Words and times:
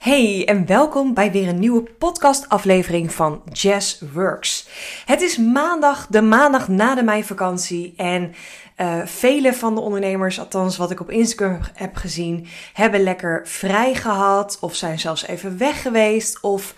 Hey 0.00 0.44
en 0.46 0.66
welkom 0.66 1.14
bij 1.14 1.32
weer 1.32 1.48
een 1.48 1.58
nieuwe 1.58 1.82
podcastaflevering 1.82 3.12
van 3.12 3.42
Jazz 3.52 4.02
Works. 4.12 4.68
Het 5.04 5.20
is 5.20 5.36
maandag, 5.36 6.06
de 6.06 6.22
maandag 6.22 6.68
na 6.68 6.94
de 6.94 7.02
meivakantie 7.02 7.94
en 7.96 8.34
uh, 8.76 9.00
vele 9.04 9.54
van 9.54 9.74
de 9.74 9.80
ondernemers, 9.80 10.38
althans 10.38 10.76
wat 10.76 10.90
ik 10.90 11.00
op 11.00 11.10
Instagram 11.10 11.60
heb 11.74 11.96
gezien, 11.96 12.46
hebben 12.72 13.02
lekker 13.02 13.40
vrij 13.44 13.94
gehad 13.94 14.58
of 14.60 14.74
zijn 14.74 14.98
zelfs 14.98 15.26
even 15.26 15.58
weg 15.58 15.82
geweest 15.82 16.40
of 16.40 16.74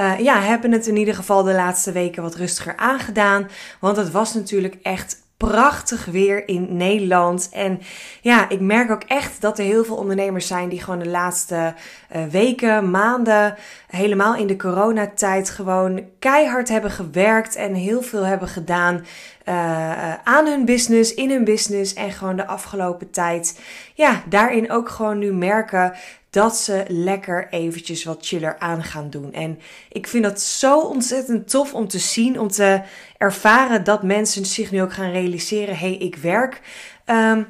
uh, 0.00 0.18
ja, 0.18 0.40
hebben 0.40 0.72
het 0.72 0.86
in 0.86 0.96
ieder 0.96 1.14
geval 1.14 1.42
de 1.42 1.54
laatste 1.54 1.92
weken 1.92 2.22
wat 2.22 2.34
rustiger 2.34 2.76
aangedaan. 2.76 3.48
Want 3.80 3.96
het 3.96 4.10
was 4.10 4.34
natuurlijk 4.34 4.76
echt 4.82 5.21
prachtig 5.48 6.04
weer 6.04 6.48
in 6.48 6.76
Nederland. 6.76 7.48
En 7.52 7.80
ja, 8.20 8.48
ik 8.48 8.60
merk 8.60 8.90
ook 8.90 9.02
echt 9.02 9.40
dat 9.40 9.58
er 9.58 9.64
heel 9.64 9.84
veel 9.84 9.96
ondernemers 9.96 10.46
zijn 10.46 10.68
die 10.68 10.80
gewoon 10.80 10.98
de 10.98 11.08
laatste 11.08 11.74
uh, 12.16 12.24
weken, 12.30 12.90
maanden, 12.90 13.54
helemaal 13.86 14.36
in 14.36 14.46
de 14.46 14.56
coronatijd 14.56 15.50
gewoon 15.50 16.04
keihard 16.18 16.68
hebben 16.68 16.90
gewerkt 16.90 17.56
en 17.56 17.74
heel 17.74 18.02
veel 18.02 18.24
hebben 18.24 18.48
gedaan 18.48 19.04
uh, 19.48 20.14
aan 20.14 20.46
hun 20.46 20.64
business, 20.64 21.14
in 21.14 21.30
hun 21.30 21.44
business. 21.44 21.94
En 21.94 22.10
gewoon 22.10 22.36
de 22.36 22.46
afgelopen 22.46 23.10
tijd, 23.10 23.60
ja, 23.94 24.22
daarin 24.28 24.70
ook 24.70 24.88
gewoon 24.88 25.18
nu 25.18 25.32
merken 25.32 25.92
dat 26.32 26.56
ze 26.56 26.84
lekker 26.88 27.48
eventjes 27.50 28.04
wat 28.04 28.26
chiller 28.26 28.58
aan 28.58 28.82
gaan 28.84 29.10
doen. 29.10 29.32
En 29.32 29.58
ik 29.88 30.06
vind 30.06 30.24
dat 30.24 30.40
zo 30.40 30.80
ontzettend 30.80 31.50
tof 31.50 31.74
om 31.74 31.88
te 31.88 31.98
zien, 31.98 32.40
om 32.40 32.48
te 32.48 32.82
ervaren 33.16 33.84
dat 33.84 34.02
mensen 34.02 34.46
zich 34.46 34.70
nu 34.70 34.82
ook 34.82 34.92
gaan 34.92 35.10
realiseren: 35.10 35.76
hé, 35.76 35.88
hey, 35.88 35.96
ik 35.96 36.16
werk. 36.16 36.60
Um, 37.06 37.46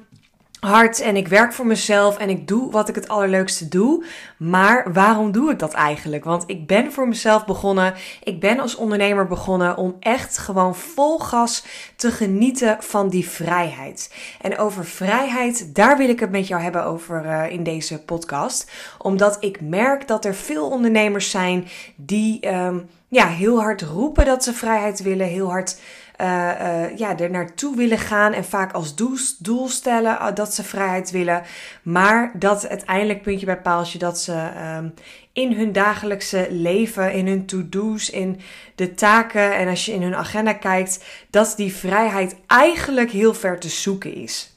hard 0.67 1.01
en 1.01 1.17
ik 1.17 1.29
werk 1.29 1.53
voor 1.53 1.67
mezelf 1.67 2.19
en 2.19 2.29
ik 2.29 2.49
doe 2.49 2.71
wat 2.71 2.89
ik 2.89 2.95
het 2.95 3.09
allerleukste 3.09 3.69
doe. 3.69 4.05
Maar 4.39 4.93
waarom 4.93 5.33
doe 5.33 5.51
ik 5.51 5.59
dat 5.59 5.73
eigenlijk? 5.73 6.25
Want 6.25 6.45
ik 6.47 6.67
ben 6.67 6.93
voor 6.93 7.09
mezelf 7.09 7.45
begonnen. 7.45 7.95
Ik 8.23 8.41
ben 8.41 8.61
als 8.61 8.75
ondernemer 8.75 9.27
begonnen 9.27 9.77
om 9.77 9.97
echt 10.01 10.39
gewoon 10.39 10.77
vol 10.77 11.19
gas 11.19 11.65
te 11.97 12.11
genieten 12.11 12.77
van 12.81 13.09
die 13.09 13.29
vrijheid. 13.29 14.15
En 14.41 14.59
over 14.59 14.85
vrijheid, 14.85 15.75
daar 15.75 15.97
wil 15.97 16.09
ik 16.09 16.21
het 16.21 16.31
met 16.31 16.47
jou 16.47 16.63
hebben 16.63 16.85
over 16.85 17.25
uh, 17.25 17.51
in 17.51 17.63
deze 17.63 18.03
podcast. 18.03 18.71
Omdat 18.99 19.37
ik 19.41 19.61
merk 19.61 20.09
dat 20.09 20.25
er 20.25 20.35
veel 20.35 20.69
ondernemers 20.71 21.31
zijn 21.31 21.69
die 21.97 22.55
um, 22.55 22.89
ja, 23.13 23.27
heel 23.27 23.61
hard 23.61 23.83
roepen 23.83 24.25
dat 24.25 24.45
ze 24.45 24.53
vrijheid 24.53 25.03
willen, 25.03 25.27
heel 25.27 25.51
hard 25.51 25.81
uh, 26.21 26.27
uh, 26.27 26.97
ja, 26.97 27.19
er 27.19 27.31
naartoe 27.31 27.77
willen 27.77 27.99
gaan 27.99 28.33
en 28.33 28.45
vaak 28.45 28.73
als 28.73 28.95
doel, 28.95 29.17
doel 29.39 29.69
stellen 29.69 30.13
uh, 30.13 30.27
dat 30.35 30.55
ze 30.55 30.63
vrijheid 30.63 31.11
willen. 31.11 31.43
Maar 31.83 32.33
dat 32.39 32.69
uiteindelijk 32.69 33.23
puntje 33.23 33.47
bij 33.47 33.61
paaltje 33.61 33.99
dat 33.99 34.19
ze 34.19 34.51
um, 34.77 34.95
in 35.33 35.53
hun 35.53 35.73
dagelijkse 35.73 36.47
leven, 36.51 37.13
in 37.13 37.27
hun 37.27 37.47
to-do's, 37.47 38.11
in 38.11 38.41
de 38.75 38.95
taken 38.95 39.57
en 39.57 39.69
als 39.69 39.85
je 39.85 39.93
in 39.93 40.03
hun 40.03 40.17
agenda 40.17 40.53
kijkt, 40.53 41.05
dat 41.31 41.55
die 41.57 41.75
vrijheid 41.75 42.37
eigenlijk 42.47 43.11
heel 43.11 43.35
ver 43.35 43.59
te 43.59 43.69
zoeken 43.69 44.15
is. 44.15 44.57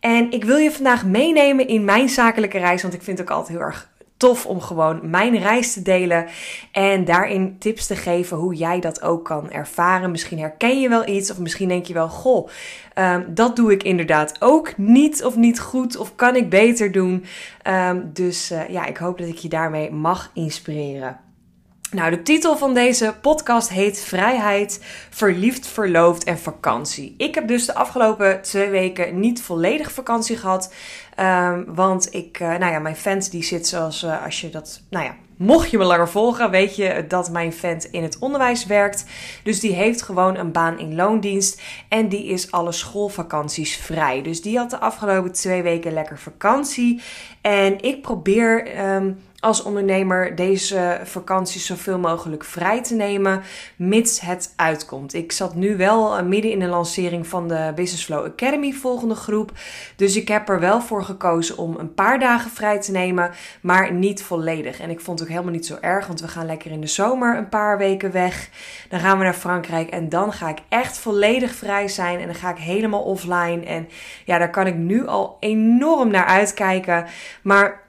En 0.00 0.30
ik 0.30 0.44
wil 0.44 0.56
je 0.56 0.72
vandaag 0.72 1.04
meenemen 1.04 1.68
in 1.68 1.84
mijn 1.84 2.08
zakelijke 2.08 2.58
reis, 2.58 2.82
want 2.82 2.94
ik 2.94 3.02
vind 3.02 3.18
het 3.18 3.28
ook 3.30 3.36
altijd 3.36 3.58
heel 3.58 3.66
erg 3.66 3.94
tof 4.16 4.46
om 4.46 4.60
gewoon 4.60 5.10
mijn 5.10 5.38
reis 5.38 5.72
te 5.72 5.82
delen 5.82 6.26
en 6.72 7.04
daarin 7.04 7.58
tips 7.58 7.86
te 7.86 7.96
geven 7.96 8.36
hoe 8.36 8.54
jij 8.54 8.80
dat 8.80 9.02
ook 9.02 9.24
kan 9.24 9.50
ervaren. 9.50 10.10
Misschien 10.10 10.38
herken 10.38 10.80
je 10.80 10.88
wel 10.88 11.08
iets 11.08 11.30
of 11.30 11.38
misschien 11.38 11.68
denk 11.68 11.86
je 11.86 11.94
wel, 11.94 12.08
goh, 12.08 12.48
um, 12.94 13.24
dat 13.34 13.56
doe 13.56 13.72
ik 13.72 13.82
inderdaad 13.82 14.36
ook 14.38 14.76
niet 14.76 15.24
of 15.24 15.36
niet 15.36 15.60
goed 15.60 15.96
of 15.96 16.14
kan 16.14 16.36
ik 16.36 16.50
beter 16.50 16.92
doen. 16.92 17.24
Um, 17.64 18.10
dus 18.12 18.52
uh, 18.52 18.68
ja, 18.68 18.86
ik 18.86 18.96
hoop 18.96 19.18
dat 19.18 19.28
ik 19.28 19.38
je 19.38 19.48
daarmee 19.48 19.90
mag 19.90 20.30
inspireren. 20.34 21.20
Nou, 21.90 22.10
de 22.10 22.22
titel 22.22 22.56
van 22.56 22.74
deze 22.74 23.14
podcast 23.20 23.68
heet 23.68 24.00
Vrijheid, 24.00 24.84
Verliefd, 25.10 25.66
Verloofd 25.66 26.24
en 26.24 26.38
Vakantie. 26.38 27.14
Ik 27.18 27.34
heb 27.34 27.48
dus 27.48 27.66
de 27.66 27.74
afgelopen 27.74 28.42
twee 28.42 28.68
weken 28.68 29.20
niet 29.20 29.42
volledig 29.42 29.92
vakantie 29.92 30.36
gehad. 30.36 30.72
Um, 31.20 31.74
want 31.74 32.14
ik, 32.14 32.40
uh, 32.40 32.48
nou 32.48 32.72
ja, 32.72 32.78
mijn 32.78 32.96
vent 32.96 33.30
die 33.30 33.44
zit 33.44 33.66
zoals, 33.66 34.02
uh, 34.02 34.24
als 34.24 34.40
je 34.40 34.50
dat, 34.50 34.80
nou 34.90 35.04
ja, 35.04 35.14
mocht 35.36 35.70
je 35.70 35.78
me 35.78 35.84
langer 35.84 36.08
volgen, 36.08 36.50
weet 36.50 36.76
je 36.76 37.04
dat 37.08 37.30
mijn 37.30 37.52
vent 37.52 37.84
in 37.84 38.02
het 38.02 38.18
onderwijs 38.18 38.66
werkt. 38.66 39.04
Dus 39.42 39.60
die 39.60 39.72
heeft 39.72 40.02
gewoon 40.02 40.36
een 40.36 40.52
baan 40.52 40.78
in 40.78 40.94
loondienst 40.94 41.62
en 41.88 42.08
die 42.08 42.24
is 42.24 42.50
alle 42.50 42.72
schoolvakanties 42.72 43.76
vrij. 43.76 44.22
Dus 44.22 44.42
die 44.42 44.58
had 44.58 44.70
de 44.70 44.78
afgelopen 44.78 45.32
twee 45.32 45.62
weken 45.62 45.92
lekker 45.92 46.18
vakantie. 46.18 47.02
En 47.40 47.80
ik 47.80 48.02
probeer 48.02 48.80
um, 48.94 49.18
als 49.40 49.62
ondernemer 49.62 50.34
deze 50.34 51.00
vakantie 51.04 51.60
zoveel 51.60 51.98
mogelijk 51.98 52.44
vrij 52.44 52.82
te 52.82 52.94
nemen, 52.94 53.42
mits 53.76 54.20
het 54.20 54.52
uitkomt. 54.56 55.14
Ik 55.14 55.32
zat 55.32 55.54
nu 55.54 55.76
wel 55.76 56.24
midden 56.24 56.50
in 56.50 56.58
de 56.58 56.66
lancering 56.66 57.26
van 57.26 57.48
de 57.48 57.72
Business 57.74 58.04
Flow 58.04 58.24
Academy 58.24 58.72
volgende 58.72 59.14
groep. 59.14 59.52
Dus 59.96 60.16
ik 60.16 60.28
heb 60.28 60.48
er 60.48 60.60
wel 60.60 60.80
voor 60.80 61.04
gekozen 61.04 61.56
om 61.56 61.76
een 61.78 61.94
paar 61.94 62.18
dagen 62.18 62.50
vrij 62.50 62.80
te 62.80 62.90
nemen, 62.90 63.30
maar 63.60 63.92
niet 63.92 64.22
volledig. 64.22 64.80
En 64.80 64.90
ik 64.90 65.00
vond 65.00 65.18
het 65.18 65.28
ook 65.28 65.34
helemaal 65.34 65.54
niet 65.54 65.66
zo 65.66 65.76
erg, 65.80 66.06
want 66.06 66.20
we 66.20 66.28
gaan 66.28 66.46
lekker 66.46 66.70
in 66.70 66.80
de 66.80 66.86
zomer 66.86 67.36
een 67.36 67.48
paar 67.48 67.78
weken 67.78 68.12
weg. 68.12 68.50
Dan 68.88 69.00
gaan 69.00 69.18
we 69.18 69.24
naar 69.24 69.34
Frankrijk 69.34 69.90
en 69.90 70.08
dan 70.08 70.32
ga 70.32 70.48
ik 70.48 70.58
echt 70.68 70.98
volledig 70.98 71.54
vrij 71.54 71.88
zijn 71.88 72.20
en 72.20 72.26
dan 72.26 72.34
ga 72.34 72.50
ik 72.50 72.58
helemaal 72.58 73.02
offline. 73.02 73.64
En 73.64 73.88
ja, 74.24 74.38
daar 74.38 74.50
kan 74.50 74.66
ik 74.66 74.74
nu 74.74 75.06
al 75.06 75.36
enorm 75.40 76.10
naar 76.10 76.26
uitkijken. 76.26 77.06
Maar 77.42 77.84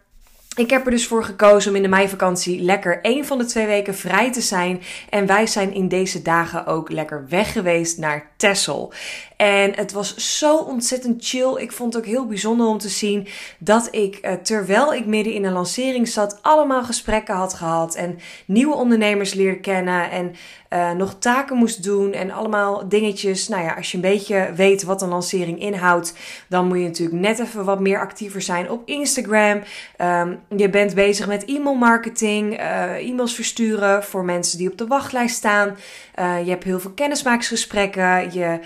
ik 0.58 0.70
heb 0.70 0.86
er 0.86 0.92
dus 0.92 1.08
voor 1.08 1.24
gekozen 1.24 1.70
om 1.70 1.76
in 1.76 1.82
de 1.82 1.88
meivakantie 1.88 2.62
lekker 2.62 3.02
één 3.02 3.26
van 3.26 3.38
de 3.38 3.46
twee 3.46 3.66
weken 3.66 3.96
vrij 3.96 4.32
te 4.32 4.42
zijn. 4.42 4.82
En 5.10 5.26
wij 5.26 5.48
zijn 5.48 5.74
in 5.74 5.88
deze 5.88 6.22
dagen 6.22 6.66
ook 6.66 6.92
lekker 6.92 7.26
weg 7.30 7.52
geweest 7.52 7.98
naar 7.98 8.30
Texel. 8.38 8.94
En 9.38 9.76
het 9.76 9.92
was 9.92 10.38
zo 10.38 10.58
ontzettend 10.58 11.26
chill. 11.26 11.56
Ik 11.58 11.72
vond 11.72 11.94
het 11.94 12.04
ook 12.04 12.10
heel 12.10 12.26
bijzonder 12.26 12.68
om 12.68 12.78
te 12.78 12.90
zien 12.90 13.28
dat 13.58 13.88
ik, 13.92 14.16
eh, 14.16 14.34
terwijl 14.34 14.94
ik 14.94 15.06
midden 15.06 15.34
in 15.34 15.44
een 15.44 15.54
lancering 15.54 16.08
zat, 16.08 16.40
allemaal 16.42 16.84
gesprekken 16.84 17.36
had 17.36 17.54
gehad. 17.54 17.96
En 17.96 18.20
nieuwe 18.46 18.76
ondernemers 18.76 19.34
leerde 19.34 19.60
kennen. 19.60 20.12
En 20.12 20.36
uh, 20.70 20.92
nog 20.92 21.16
taken 21.20 21.58
moest 21.58 21.84
doen. 21.84 22.14
En 22.14 22.32
allemaal 22.32 22.90
dingetjes. 22.90 23.48
Nou 23.48 23.64
ja, 23.64 23.74
als 23.74 23.92
je 23.92 23.98
een 23.98 24.04
beetje 24.04 24.52
weet 24.56 24.84
wat 24.84 25.02
een 25.02 25.10
lancering 25.10 25.60
inhoudt, 25.60 26.14
dan 26.50 26.68
moet 26.68 26.78
je 26.78 26.84
natuurlijk 26.84 27.20
net 27.20 27.40
even 27.40 27.66
wat 27.66 27.80
meer 27.80 28.00
actiever 28.00 28.42
zijn 28.42 28.72
op 28.72 28.82
Instagram. 28.86 29.62
Um, 30.02 30.40
je 30.56 30.70
bent 30.70 30.94
bezig 30.94 31.28
met 31.28 31.46
e-mailmarketing, 31.46 32.60
uh, 32.60 33.10
e-mails 33.10 33.36
versturen 33.36 34.04
voor 34.04 34.26
mensen 34.26 34.58
die 34.58 34.72
op 34.72 34.78
de 34.78 34.88
wachtlijst 34.88 35.36
staan. 35.36 35.78
Uh, 36.20 36.44
je 36.44 36.50
hebt 36.50 36.64
heel 36.64 36.80
veel 36.80 36.92
kennismakingsgesprekken. 36.92 38.34
Je 38.34 38.60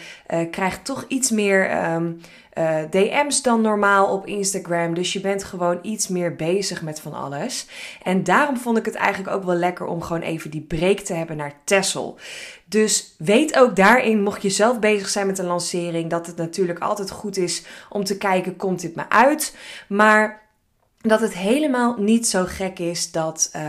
krijgt 0.51 0.85
toch 0.85 1.05
iets 1.07 1.29
meer 1.29 1.69
uh, 2.57 2.77
DM's 2.89 3.41
dan 3.41 3.61
normaal 3.61 4.13
op 4.13 4.27
Instagram. 4.27 4.93
Dus 4.93 5.13
je 5.13 5.21
bent 5.21 5.43
gewoon 5.43 5.79
iets 5.81 6.07
meer 6.07 6.35
bezig 6.35 6.81
met 6.81 6.99
van 6.99 7.13
alles. 7.13 7.67
En 8.03 8.23
daarom 8.23 8.57
vond 8.57 8.77
ik 8.77 8.85
het 8.85 8.95
eigenlijk 8.95 9.35
ook 9.35 9.43
wel 9.43 9.55
lekker 9.55 9.85
om 9.85 10.01
gewoon 10.01 10.21
even 10.21 10.51
die 10.51 10.61
break 10.61 10.99
te 10.99 11.13
hebben 11.13 11.37
naar 11.37 11.53
Tessel. 11.63 12.17
Dus 12.65 13.15
weet 13.17 13.57
ook 13.57 13.75
daarin, 13.75 14.23
mocht 14.23 14.41
je 14.41 14.49
zelf 14.49 14.79
bezig 14.79 15.09
zijn 15.09 15.27
met 15.27 15.37
een 15.39 15.45
lancering, 15.45 16.09
dat 16.09 16.27
het 16.27 16.35
natuurlijk 16.35 16.79
altijd 16.79 17.11
goed 17.11 17.37
is 17.37 17.65
om 17.89 18.03
te 18.03 18.17
kijken: 18.17 18.55
komt 18.55 18.81
dit 18.81 18.95
me 18.95 19.09
uit? 19.09 19.55
Maar 19.87 20.41
dat 21.01 21.21
het 21.21 21.33
helemaal 21.33 21.95
niet 21.97 22.27
zo 22.27 22.43
gek 22.47 22.79
is 22.79 23.11
dat, 23.11 23.51
uh, 23.55 23.61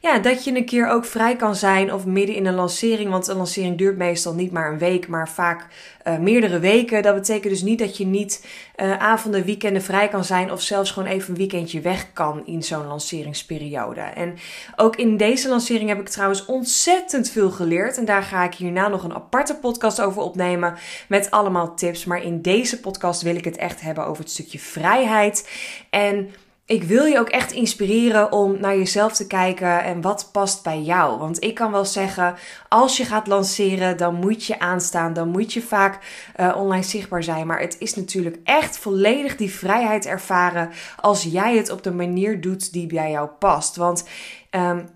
ja, 0.00 0.18
dat 0.18 0.44
je 0.44 0.56
een 0.56 0.64
keer 0.64 0.88
ook 0.88 1.04
vrij 1.04 1.36
kan 1.36 1.54
zijn 1.54 1.92
of 1.92 2.06
midden 2.06 2.36
in 2.36 2.46
een 2.46 2.54
lancering. 2.54 3.10
Want 3.10 3.26
een 3.26 3.36
lancering 3.36 3.78
duurt 3.78 3.96
meestal 3.96 4.34
niet 4.34 4.52
maar 4.52 4.72
een 4.72 4.78
week, 4.78 5.08
maar 5.08 5.28
vaak 5.28 5.66
uh, 6.06 6.18
meerdere 6.18 6.58
weken. 6.58 7.02
Dat 7.02 7.14
betekent 7.14 7.52
dus 7.52 7.62
niet 7.62 7.78
dat 7.78 7.96
je 7.96 8.06
niet 8.06 8.46
uh, 8.76 8.98
avonden, 8.98 9.44
weekenden 9.44 9.82
vrij 9.82 10.08
kan 10.08 10.24
zijn 10.24 10.52
of 10.52 10.62
zelfs 10.62 10.90
gewoon 10.90 11.08
even 11.08 11.30
een 11.30 11.36
weekendje 11.36 11.80
weg 11.80 12.12
kan 12.12 12.46
in 12.46 12.62
zo'n 12.62 12.86
lanceringsperiode. 12.86 14.00
En 14.00 14.36
ook 14.76 14.96
in 14.96 15.16
deze 15.16 15.48
lancering 15.48 15.88
heb 15.88 16.00
ik 16.00 16.08
trouwens 16.08 16.44
ontzettend 16.44 17.30
veel 17.30 17.50
geleerd. 17.50 17.98
En 17.98 18.04
daar 18.04 18.22
ga 18.22 18.44
ik 18.44 18.54
hierna 18.54 18.88
nog 18.88 19.04
een 19.04 19.14
aparte 19.14 19.54
podcast 19.56 20.00
over 20.00 20.22
opnemen 20.22 20.74
met 21.08 21.30
allemaal 21.30 21.74
tips. 21.74 22.04
Maar 22.04 22.22
in 22.22 22.42
deze 22.42 22.80
podcast 22.80 23.22
wil 23.22 23.36
ik 23.36 23.44
het 23.44 23.56
echt 23.56 23.80
hebben 23.80 24.06
over 24.06 24.22
het 24.22 24.32
stukje 24.32 24.58
vrijheid. 24.58 25.48
En 25.90 26.30
ik 26.72 26.82
wil 26.82 27.04
je 27.04 27.18
ook 27.18 27.28
echt 27.28 27.52
inspireren 27.52 28.32
om 28.32 28.60
naar 28.60 28.76
jezelf 28.76 29.12
te 29.12 29.26
kijken 29.26 29.84
en 29.84 30.00
wat 30.00 30.28
past 30.32 30.62
bij 30.62 30.80
jou. 30.80 31.18
Want 31.18 31.42
ik 31.42 31.54
kan 31.54 31.72
wel 31.72 31.84
zeggen, 31.84 32.34
als 32.68 32.96
je 32.96 33.04
gaat 33.04 33.26
lanceren, 33.26 33.96
dan 33.96 34.14
moet 34.14 34.44
je 34.44 34.58
aanstaan, 34.58 35.12
dan 35.12 35.28
moet 35.28 35.52
je 35.52 35.62
vaak 35.62 35.98
uh, 36.40 36.56
online 36.56 36.82
zichtbaar 36.82 37.22
zijn. 37.22 37.46
Maar 37.46 37.60
het 37.60 37.76
is 37.78 37.94
natuurlijk 37.94 38.36
echt 38.44 38.78
volledig 38.78 39.36
die 39.36 39.50
vrijheid 39.50 40.06
ervaren 40.06 40.70
als 41.00 41.22
jij 41.22 41.56
het 41.56 41.70
op 41.70 41.82
de 41.82 41.92
manier 41.92 42.40
doet 42.40 42.72
die 42.72 42.86
bij 42.86 43.10
jou 43.10 43.28
past. 43.28 43.76
Want 43.76 44.08
um, 44.50 44.88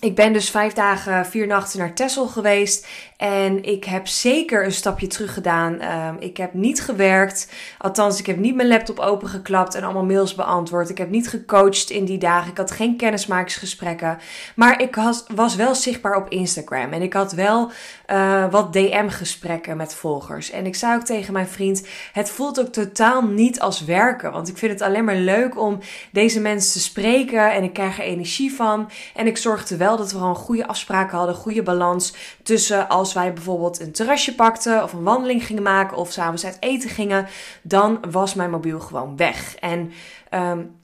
ik 0.00 0.14
ben 0.14 0.32
dus 0.32 0.50
vijf 0.50 0.72
dagen, 0.72 1.26
vier 1.26 1.46
nachten 1.46 1.78
naar 1.78 1.94
Texel 1.94 2.26
geweest. 2.26 2.86
En 3.16 3.64
ik 3.64 3.84
heb 3.84 4.06
zeker 4.06 4.64
een 4.64 4.72
stapje 4.72 5.06
terug 5.06 5.34
gedaan. 5.34 5.80
Ehm, 5.80 6.14
ik 6.18 6.36
heb 6.36 6.54
niet 6.54 6.82
gewerkt. 6.82 7.52
Althans, 7.78 8.18
ik 8.18 8.26
heb 8.26 8.36
niet 8.36 8.54
mijn 8.54 8.68
laptop 8.68 8.98
opengeklapt 8.98 9.74
en 9.74 9.82
allemaal 9.82 10.04
mails 10.04 10.34
beantwoord. 10.34 10.90
Ik 10.90 10.98
heb 10.98 11.10
niet 11.10 11.28
gecoacht 11.28 11.90
in 11.90 12.04
die 12.04 12.18
dagen. 12.18 12.50
Ik 12.50 12.56
had 12.56 12.70
geen 12.70 12.96
kennismakingsgesprekken. 12.96 14.18
Maar 14.54 14.82
ik 14.82 14.96
was 15.34 15.56
wel 15.56 15.74
zichtbaar 15.74 16.16
op 16.16 16.28
Instagram. 16.28 16.92
En 16.92 17.02
ik 17.02 17.12
had 17.12 17.32
wel 17.32 17.70
uh, 18.06 18.50
wat 18.50 18.72
DM-gesprekken 18.72 19.76
met 19.76 19.94
volgers. 19.94 20.50
En 20.50 20.66
ik 20.66 20.74
zei 20.74 20.94
ook 20.94 21.04
tegen 21.04 21.32
mijn 21.32 21.48
vriend: 21.48 21.86
Het 22.12 22.30
voelt 22.30 22.60
ook 22.60 22.72
totaal 22.72 23.22
niet 23.22 23.60
als 23.60 23.84
werken. 23.84 24.32
Want 24.32 24.48
ik 24.48 24.58
vind 24.58 24.72
het 24.72 24.82
alleen 24.82 25.04
maar 25.04 25.16
leuk 25.16 25.60
om 25.60 25.78
deze 26.12 26.40
mensen 26.40 26.72
te 26.72 26.80
spreken. 26.80 27.52
En 27.52 27.62
ik 27.62 27.72
krijg 27.72 27.98
er 27.98 28.04
energie 28.04 28.54
van. 28.54 28.90
En 29.14 29.26
ik 29.26 29.36
zorgde 29.36 29.76
wel 29.76 29.96
dat 29.96 30.12
we 30.12 30.18
gewoon 30.18 30.34
goede 30.34 30.66
afspraken 30.66 31.18
hadden, 31.18 31.34
goede 31.34 31.62
balans 31.62 32.14
tussen 32.42 32.88
als 32.88 33.12
wij 33.12 33.32
bijvoorbeeld 33.32 33.80
een 33.80 33.92
terrasje 33.92 34.34
pakten 34.34 34.82
of 34.82 34.92
een 34.92 35.02
wandeling 35.02 35.46
gingen 35.46 35.62
maken 35.62 35.96
of 35.96 36.12
s'avonds 36.12 36.44
uit 36.44 36.56
eten 36.60 36.90
gingen, 36.90 37.26
dan 37.62 37.98
was 38.10 38.34
mijn 38.34 38.50
mobiel 38.50 38.80
gewoon 38.80 39.16
weg. 39.16 39.56
En 39.56 39.92
um, 40.30 40.74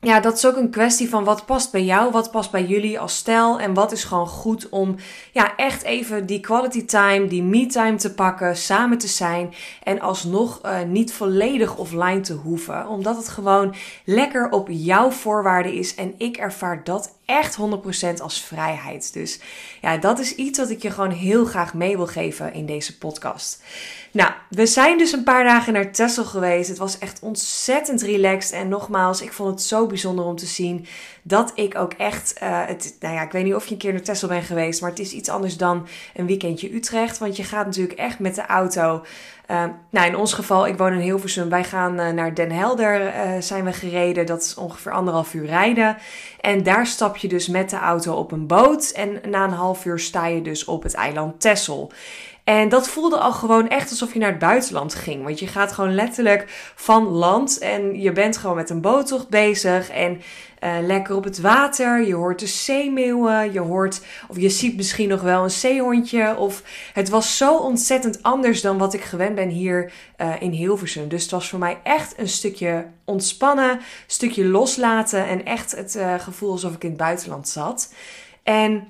ja, 0.00 0.20
dat 0.20 0.36
is 0.36 0.46
ook 0.46 0.56
een 0.56 0.70
kwestie 0.70 1.08
van 1.08 1.24
wat 1.24 1.46
past 1.46 1.72
bij 1.72 1.84
jou, 1.84 2.10
wat 2.10 2.30
past 2.30 2.50
bij 2.50 2.64
jullie 2.64 3.00
als 3.00 3.16
stijl 3.16 3.60
en 3.60 3.74
wat 3.74 3.92
is 3.92 4.04
gewoon 4.04 4.26
goed 4.26 4.68
om 4.68 4.94
ja, 5.32 5.56
echt 5.56 5.82
even 5.82 6.26
die 6.26 6.40
quality 6.40 6.84
time, 6.84 7.26
die 7.26 7.42
me 7.42 7.66
time 7.66 7.96
te 7.96 8.14
pakken, 8.14 8.56
samen 8.56 8.98
te 8.98 9.06
zijn 9.06 9.54
en 9.82 10.00
alsnog 10.00 10.60
uh, 10.64 10.82
niet 10.82 11.12
volledig 11.12 11.76
offline 11.76 12.20
te 12.20 12.34
hoeven, 12.34 12.88
omdat 12.88 13.16
het 13.16 13.28
gewoon 13.28 13.74
lekker 14.04 14.50
op 14.50 14.68
jouw 14.70 15.10
voorwaarden 15.10 15.72
is 15.72 15.94
en 15.94 16.14
ik 16.18 16.36
ervaar 16.36 16.84
dat 16.84 17.17
echt 17.28 17.58
100% 18.16 18.20
als 18.20 18.40
vrijheid. 18.40 19.12
Dus 19.12 19.40
ja, 19.80 19.96
dat 19.96 20.18
is 20.18 20.34
iets 20.34 20.58
wat 20.58 20.70
ik 20.70 20.82
je 20.82 20.90
gewoon 20.90 21.10
heel 21.10 21.44
graag 21.44 21.74
mee 21.74 21.96
wil 21.96 22.06
geven 22.06 22.52
in 22.52 22.66
deze 22.66 22.98
podcast. 22.98 23.62
Nou, 24.12 24.30
we 24.50 24.66
zijn 24.66 24.98
dus 24.98 25.12
een 25.12 25.22
paar 25.22 25.44
dagen 25.44 25.72
naar 25.72 25.92
Texel 25.92 26.24
geweest. 26.24 26.68
Het 26.68 26.78
was 26.78 26.98
echt 26.98 27.20
ontzettend 27.20 28.02
relaxed. 28.02 28.52
En 28.52 28.68
nogmaals, 28.68 29.22
ik 29.22 29.32
vond 29.32 29.50
het 29.50 29.62
zo 29.62 29.86
bijzonder 29.86 30.24
om 30.24 30.36
te 30.36 30.46
zien 30.46 30.86
dat 31.22 31.52
ik 31.54 31.78
ook 31.78 31.92
echt. 31.92 32.34
Uh, 32.42 32.66
het, 32.66 32.96
nou 33.00 33.14
ja, 33.14 33.22
ik 33.22 33.32
weet 33.32 33.44
niet 33.44 33.54
of 33.54 33.66
je 33.66 33.72
een 33.72 33.78
keer 33.78 33.92
naar 33.92 34.02
Texel 34.02 34.28
bent 34.28 34.44
geweest, 34.44 34.80
maar 34.80 34.90
het 34.90 34.98
is 34.98 35.12
iets 35.12 35.28
anders 35.28 35.56
dan 35.56 35.86
een 36.14 36.26
weekendje 36.26 36.74
Utrecht. 36.74 37.18
Want 37.18 37.36
je 37.36 37.44
gaat 37.44 37.66
natuurlijk 37.66 37.98
echt 37.98 38.18
met 38.18 38.34
de 38.34 38.46
auto. 38.46 39.04
Uh, 39.50 39.64
nou, 39.90 40.06
in 40.06 40.16
ons 40.16 40.32
geval, 40.32 40.66
ik 40.66 40.78
woon 40.78 40.92
in 40.92 40.98
Hilversum. 40.98 41.48
Wij 41.48 41.64
gaan 41.64 42.00
uh, 42.00 42.08
naar 42.08 42.34
Den 42.34 42.50
Helder, 42.50 43.12
zijn 43.42 43.64
we 43.64 43.72
gereden. 43.72 44.26
Dat 44.26 44.42
is 44.42 44.54
ongeveer 44.54 44.92
anderhalf 44.92 45.34
uur 45.34 45.46
rijden. 45.46 45.96
En 46.40 46.62
daar 46.62 46.86
stap 46.86 47.16
je 47.16 47.28
dus 47.28 47.48
met 47.48 47.70
de 47.70 47.76
auto 47.76 48.14
op 48.14 48.32
een 48.32 48.46
boot. 48.46 48.90
En 48.90 49.20
na 49.28 49.44
een 49.44 49.50
half 49.50 49.84
uur 49.84 49.98
sta 49.98 50.26
je 50.26 50.42
dus 50.42 50.64
op 50.64 50.82
het 50.82 50.94
eiland 50.94 51.40
Texel. 51.40 51.92
En 52.48 52.68
dat 52.68 52.88
voelde 52.88 53.18
al 53.18 53.32
gewoon 53.32 53.68
echt 53.68 53.90
alsof 53.90 54.12
je 54.12 54.18
naar 54.18 54.30
het 54.30 54.38
buitenland 54.38 54.94
ging. 54.94 55.24
Want 55.24 55.38
je 55.38 55.46
gaat 55.46 55.72
gewoon 55.72 55.94
letterlijk 55.94 56.72
van 56.74 57.06
land 57.06 57.58
en 57.58 58.00
je 58.00 58.12
bent 58.12 58.36
gewoon 58.36 58.56
met 58.56 58.70
een 58.70 58.80
boottocht 58.80 59.28
bezig. 59.28 59.90
En 59.90 60.20
uh, 60.64 60.76
lekker 60.80 61.16
op 61.16 61.24
het 61.24 61.40
water. 61.40 62.06
Je 62.06 62.14
hoort 62.14 62.38
de 62.38 62.46
zeemeeuwen. 62.46 63.52
Je 63.52 63.60
hoort, 63.60 64.00
of 64.28 64.38
je 64.38 64.48
ziet 64.48 64.76
misschien 64.76 65.08
nog 65.08 65.20
wel 65.20 65.42
een 65.42 65.50
zeehondje. 65.50 66.36
Of 66.36 66.62
het 66.92 67.08
was 67.08 67.36
zo 67.36 67.56
ontzettend 67.56 68.22
anders 68.22 68.60
dan 68.60 68.78
wat 68.78 68.94
ik 68.94 69.02
gewend 69.02 69.34
ben 69.34 69.48
hier 69.48 69.92
uh, 70.20 70.32
in 70.38 70.50
Hilversum. 70.50 71.08
Dus 71.08 71.22
het 71.22 71.30
was 71.30 71.48
voor 71.48 71.58
mij 71.58 71.78
echt 71.82 72.18
een 72.18 72.28
stukje 72.28 72.86
ontspannen, 73.04 73.70
een 73.70 73.80
stukje 74.06 74.44
loslaten. 74.44 75.26
En 75.26 75.44
echt 75.44 75.76
het 75.76 75.96
uh, 75.96 76.14
gevoel 76.18 76.50
alsof 76.50 76.74
ik 76.74 76.82
in 76.82 76.88
het 76.88 76.98
buitenland 76.98 77.48
zat. 77.48 77.92
En 78.42 78.88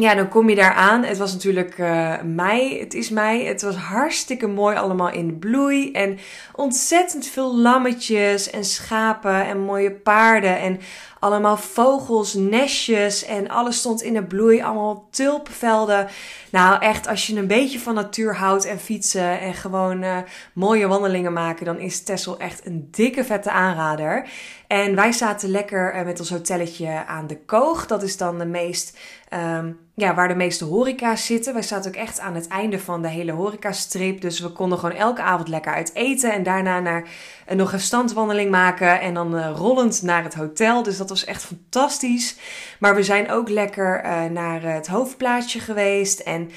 ja, 0.00 0.14
dan 0.14 0.28
kom 0.28 0.48
je 0.48 0.54
daar 0.54 0.72
aan. 0.72 1.04
Het 1.04 1.18
was 1.18 1.32
natuurlijk 1.32 1.78
uh, 1.78 2.22
mei. 2.22 2.80
Het 2.80 2.94
is 2.94 3.10
mei. 3.10 3.46
Het 3.46 3.62
was 3.62 3.76
hartstikke 3.76 4.46
mooi 4.46 4.76
allemaal 4.76 5.10
in 5.10 5.38
bloei. 5.38 5.92
En 5.92 6.18
ontzettend 6.54 7.26
veel 7.26 7.56
lammetjes 7.56 8.50
en 8.50 8.64
schapen 8.64 9.46
en 9.46 9.60
mooie 9.60 9.92
paarden. 9.92 10.58
En 10.58 10.80
allemaal 11.20 11.56
vogels, 11.56 12.34
nestjes 12.34 13.24
en 13.24 13.48
alles 13.48 13.78
stond 13.78 14.02
in 14.02 14.14
de 14.14 14.24
bloei. 14.24 14.62
Allemaal 14.62 15.08
tulpenvelden. 15.10 16.08
Nou, 16.50 16.80
echt, 16.80 17.06
als 17.06 17.26
je 17.26 17.36
een 17.36 17.46
beetje 17.46 17.80
van 17.80 17.94
natuur 17.94 18.36
houdt 18.36 18.64
en 18.64 18.78
fietsen 18.78 19.40
en 19.40 19.54
gewoon 19.54 20.02
uh, 20.02 20.16
mooie 20.54 20.86
wandelingen 20.86 21.32
maken, 21.32 21.64
dan 21.64 21.78
is 21.78 22.02
Tessel 22.02 22.38
echt 22.38 22.66
een 22.66 22.88
dikke 22.90 23.24
vette 23.24 23.50
aanrader. 23.50 24.28
En 24.66 24.94
wij 24.94 25.12
zaten 25.12 25.48
lekker 25.48 25.94
uh, 25.94 26.04
met 26.04 26.20
ons 26.20 26.30
hotelletje 26.30 27.06
aan 27.06 27.26
de 27.26 27.38
Koog. 27.44 27.86
Dat 27.86 28.02
is 28.02 28.16
dan 28.16 28.38
de 28.38 28.46
meest 28.46 28.98
um, 29.34 29.78
ja, 29.94 30.14
waar 30.14 30.28
de 30.28 30.34
meeste 30.34 30.64
horeca's 30.64 31.26
zitten. 31.26 31.52
Wij 31.52 31.62
zaten 31.62 31.90
ook 31.90 31.96
echt 31.96 32.20
aan 32.20 32.34
het 32.34 32.48
einde 32.48 32.78
van 32.78 33.02
de 33.02 33.08
hele 33.08 33.32
horecastrip. 33.32 34.20
Dus 34.20 34.40
we 34.40 34.52
konden 34.52 34.78
gewoon 34.78 34.96
elke 34.96 35.22
avond 35.22 35.48
lekker 35.48 35.74
uit 35.74 35.94
eten. 35.94 36.32
En 36.32 36.42
daarna 36.42 36.80
naar, 36.80 37.08
uh, 37.48 37.56
nog 37.56 37.72
een 37.72 37.80
standwandeling 37.80 38.50
maken. 38.50 39.00
En 39.00 39.14
dan 39.14 39.36
uh, 39.36 39.50
rollend 39.54 40.02
naar 40.02 40.22
het 40.22 40.34
hotel. 40.34 40.82
Dus 40.82 40.96
dat 40.96 41.08
was 41.08 41.24
echt 41.24 41.44
fantastisch. 41.44 42.36
Maar 42.78 42.94
we 42.94 43.02
zijn 43.02 43.30
ook 43.30 43.48
lekker 43.48 44.04
uh, 44.04 44.24
naar 44.24 44.62
het 44.62 44.86
hoofdplaatsje 44.86 45.60
geweest. 45.60 46.20
En 46.20 46.50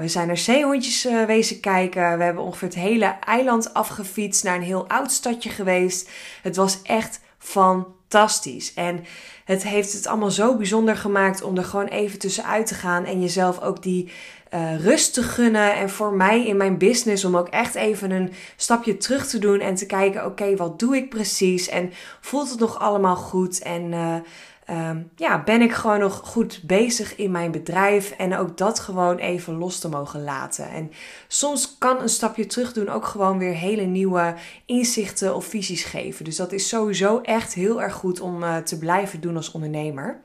we 0.00 0.08
zijn 0.08 0.26
naar 0.26 0.36
zeehondjes 0.36 1.08
wezen 1.26 1.60
kijken. 1.60 2.18
We 2.18 2.24
hebben 2.24 2.42
ongeveer 2.42 2.68
het 2.68 2.76
hele 2.76 3.16
eiland 3.26 3.74
afgefietst. 3.74 4.44
Naar 4.44 4.56
een 4.56 4.62
heel 4.62 4.88
oud 4.88 5.12
stadje 5.12 5.50
geweest. 5.50 6.10
Het 6.42 6.56
was 6.56 6.82
echt 6.82 7.20
fantastisch. 7.38 7.92
En 8.74 9.04
het 9.44 9.62
heeft 9.62 9.92
het 9.92 10.06
allemaal 10.06 10.30
zo 10.30 10.56
bijzonder 10.56 10.96
gemaakt 10.96 11.42
om 11.42 11.56
er 11.56 11.64
gewoon 11.64 11.86
even 11.86 12.18
tussenuit 12.18 12.66
te 12.66 12.74
gaan 12.74 13.04
en 13.04 13.20
jezelf 13.20 13.60
ook 13.60 13.82
die 13.82 14.12
uh, 14.54 14.84
rust 14.84 15.14
te 15.14 15.22
gunnen. 15.22 15.74
En 15.74 15.90
voor 15.90 16.12
mij 16.12 16.46
in 16.46 16.56
mijn 16.56 16.78
business 16.78 17.24
om 17.24 17.36
ook 17.36 17.48
echt 17.48 17.74
even 17.74 18.10
een 18.10 18.32
stapje 18.56 18.96
terug 18.96 19.26
te 19.26 19.38
doen 19.38 19.60
en 19.60 19.74
te 19.74 19.86
kijken: 19.86 20.24
oké, 20.24 20.56
wat 20.56 20.78
doe 20.78 20.96
ik 20.96 21.08
precies? 21.08 21.68
En 21.68 21.92
voelt 22.20 22.50
het 22.50 22.58
nog 22.58 22.78
allemaal 22.78 23.16
goed? 23.16 23.58
En 23.58 23.92
uh, 23.92 24.14
um, 24.70 25.10
ja, 25.16 25.42
ben 25.42 25.60
ik 25.60 25.72
gewoon 25.72 25.98
nog 25.98 26.20
goed 26.24 26.60
bezig 26.62 27.16
in 27.16 27.30
mijn 27.30 27.50
bedrijf 27.50 28.10
en 28.10 28.36
ook 28.36 28.56
dat 28.56 28.80
gewoon 28.80 29.16
even 29.16 29.54
los 29.54 29.78
te 29.78 29.88
mogen 29.88 30.24
laten. 30.24 30.70
En 30.70 30.90
soms 31.28 31.78
kan 31.78 32.00
een 32.00 32.08
stapje 32.08 32.46
terug 32.46 32.72
doen 32.72 32.88
ook 32.88 33.04
gewoon 33.04 33.38
weer 33.38 33.54
hele 33.54 33.82
nieuwe 33.82 34.34
inzichten 34.66 35.34
of 35.34 35.44
visies 35.44 35.84
geven. 35.84 36.24
Dus 36.24 36.36
dat 36.36 36.52
is 36.52 36.68
sowieso 36.68 37.20
echt 37.20 37.54
heel 37.54 37.82
erg 37.82 37.94
goed 37.94 38.20
om 38.20 38.42
uh, 38.42 38.56
te 38.56 38.78
blijven 38.78 39.20
doen 39.20 39.36
als 39.36 39.50
ondernemer. 39.52 40.22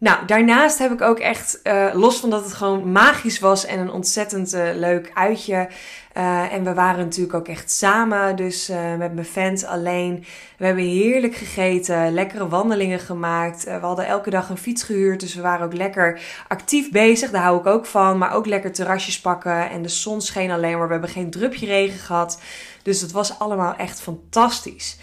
Nou, 0.00 0.26
daarnaast 0.26 0.78
heb 0.78 0.92
ik 0.92 1.00
ook 1.00 1.18
echt, 1.18 1.60
uh, 1.64 1.90
los 1.92 2.20
van 2.20 2.30
dat 2.30 2.44
het 2.44 2.52
gewoon 2.52 2.92
magisch 2.92 3.38
was 3.38 3.66
en 3.66 3.78
een 3.78 3.90
ontzettend 3.90 4.54
uh, 4.54 4.68
leuk 4.74 5.10
uitje. 5.14 5.68
Uh, 6.16 6.52
en 6.52 6.64
we 6.64 6.74
waren 6.74 7.04
natuurlijk 7.04 7.34
ook 7.34 7.48
echt 7.48 7.70
samen, 7.70 8.36
dus 8.36 8.68
met 8.98 9.14
mijn 9.14 9.26
vent 9.26 9.66
alleen. 9.66 10.24
We 10.58 10.66
hebben 10.66 10.84
heerlijk 10.84 11.34
gegeten, 11.34 12.12
lekkere 12.12 12.48
wandelingen 12.48 12.98
gemaakt. 12.98 13.64
we 13.64 13.70
hadden 13.70 14.06
elke 14.06 14.30
dag 14.30 14.48
een 14.48 14.56
fiets 14.56 14.82
gehuurd, 14.82 15.20
dus 15.20 15.34
we 15.34 15.42
waren 15.42 15.66
ook 15.66 15.74
lekker 15.74 16.20
actief 16.48 16.90
bezig. 16.90 17.30
Daar 17.30 17.42
hou 17.42 17.58
ik 17.58 17.66
ook 17.66 17.86
van. 17.86 18.18
Maar 18.18 18.32
ook 18.32 18.46
lekker 18.46 18.72
terrasjes 18.72 19.20
pakken 19.20 19.70
en 19.70 19.82
de 19.82 19.88
zon 19.88 20.20
scheen 20.20 20.50
alleen 20.50 20.78
maar. 20.78 20.86
We 20.86 20.92
hebben 20.92 21.10
geen 21.10 21.30
drupje 21.30 21.66
regen 21.66 21.98
gehad. 21.98 22.40
Dus 22.82 23.00
het 23.00 23.12
was 23.12 23.38
allemaal 23.38 23.76
echt 23.76 24.00
fantastisch. 24.00 24.98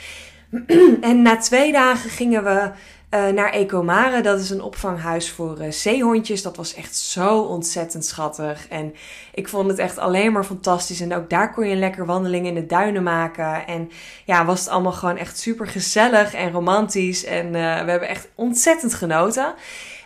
en 1.02 1.22
na 1.22 1.38
twee 1.38 1.72
dagen 1.72 2.10
gingen 2.10 2.44
we 2.44 2.72
uh, 3.12 3.28
naar 3.28 3.50
Ecomare. 3.50 4.22
Dat 4.22 4.40
is 4.40 4.50
een 4.50 4.62
opvanghuis 4.62 5.32
voor 5.32 5.62
uh, 5.62 5.72
zeehondjes. 5.72 6.42
Dat 6.42 6.58
was 6.58 6.74
echt 6.74 6.96
zo 6.96 7.40
ontzettend 7.40 8.06
schattig. 8.06 8.68
En 8.68 8.94
ik 9.34 9.48
vond 9.48 9.70
het 9.70 9.80
echt 9.80 9.98
alleen 9.98 10.32
maar 10.32 10.44
fantastisch. 10.44 11.02
En 11.02 11.16
ook 11.16 11.30
daar 11.30 11.54
kon 11.54 11.68
je 11.68 11.76
lekker 11.76 12.06
wandeling 12.06 12.46
in 12.46 12.54
de 12.54 12.66
duinen 12.66 13.04
maken. 13.04 13.68
En 13.68 13.92
ja, 14.26 14.46
was 14.46 14.60
het 14.60 14.70
allemaal 14.70 14.92
gewoon 14.92 15.18
echt 15.18 15.40
super 15.40 15.68
gezellig 15.68 16.34
en 16.34 16.52
romantisch. 16.52 17.26
En 17.26 17.46
uh, 17.46 17.52
we 17.54 17.90
hebben 17.92 18.10
echt 18.10 18.28
ontzettend 18.36 18.94
genoten. 18.94 19.54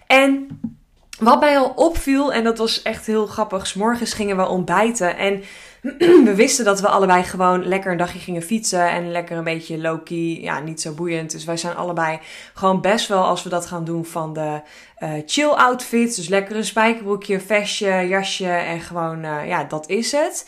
En 0.07 0.59
wat 1.19 1.39
mij 1.39 1.57
al 1.57 1.73
opviel, 1.75 2.33
en 2.33 2.43
dat 2.43 2.57
was 2.57 2.81
echt 2.81 3.05
heel 3.05 3.25
grappig. 3.25 3.75
Morgens 3.75 4.13
gingen 4.13 4.37
we 4.37 4.47
ontbijten. 4.47 5.17
En 5.17 5.43
we 6.27 6.33
wisten 6.35 6.65
dat 6.65 6.81
we 6.81 6.87
allebei 6.87 7.23
gewoon 7.23 7.65
lekker 7.67 7.91
een 7.91 7.97
dagje 7.97 8.19
gingen 8.19 8.41
fietsen. 8.41 8.89
En 8.89 9.11
lekker 9.11 9.37
een 9.37 9.43
beetje 9.43 9.77
low-key. 9.77 10.41
Ja, 10.41 10.59
niet 10.59 10.81
zo 10.81 10.93
boeiend. 10.93 11.31
Dus 11.31 11.45
wij 11.45 11.57
zijn 11.57 11.75
allebei 11.75 12.19
gewoon 12.53 12.81
best 12.81 13.07
wel, 13.07 13.23
als 13.23 13.43
we 13.43 13.49
dat 13.49 13.65
gaan 13.65 13.83
doen, 13.83 14.05
van 14.05 14.33
de 14.33 14.61
uh, 14.99 15.09
chill 15.25 15.49
outfits. 15.49 16.15
Dus 16.15 16.27
lekker 16.27 16.55
een 16.55 16.65
spijkerbroekje, 16.65 17.39
vestje, 17.39 18.07
jasje. 18.07 18.49
En 18.49 18.79
gewoon, 18.79 19.25
uh, 19.25 19.47
ja, 19.47 19.63
dat 19.63 19.89
is 19.89 20.11
het. 20.11 20.45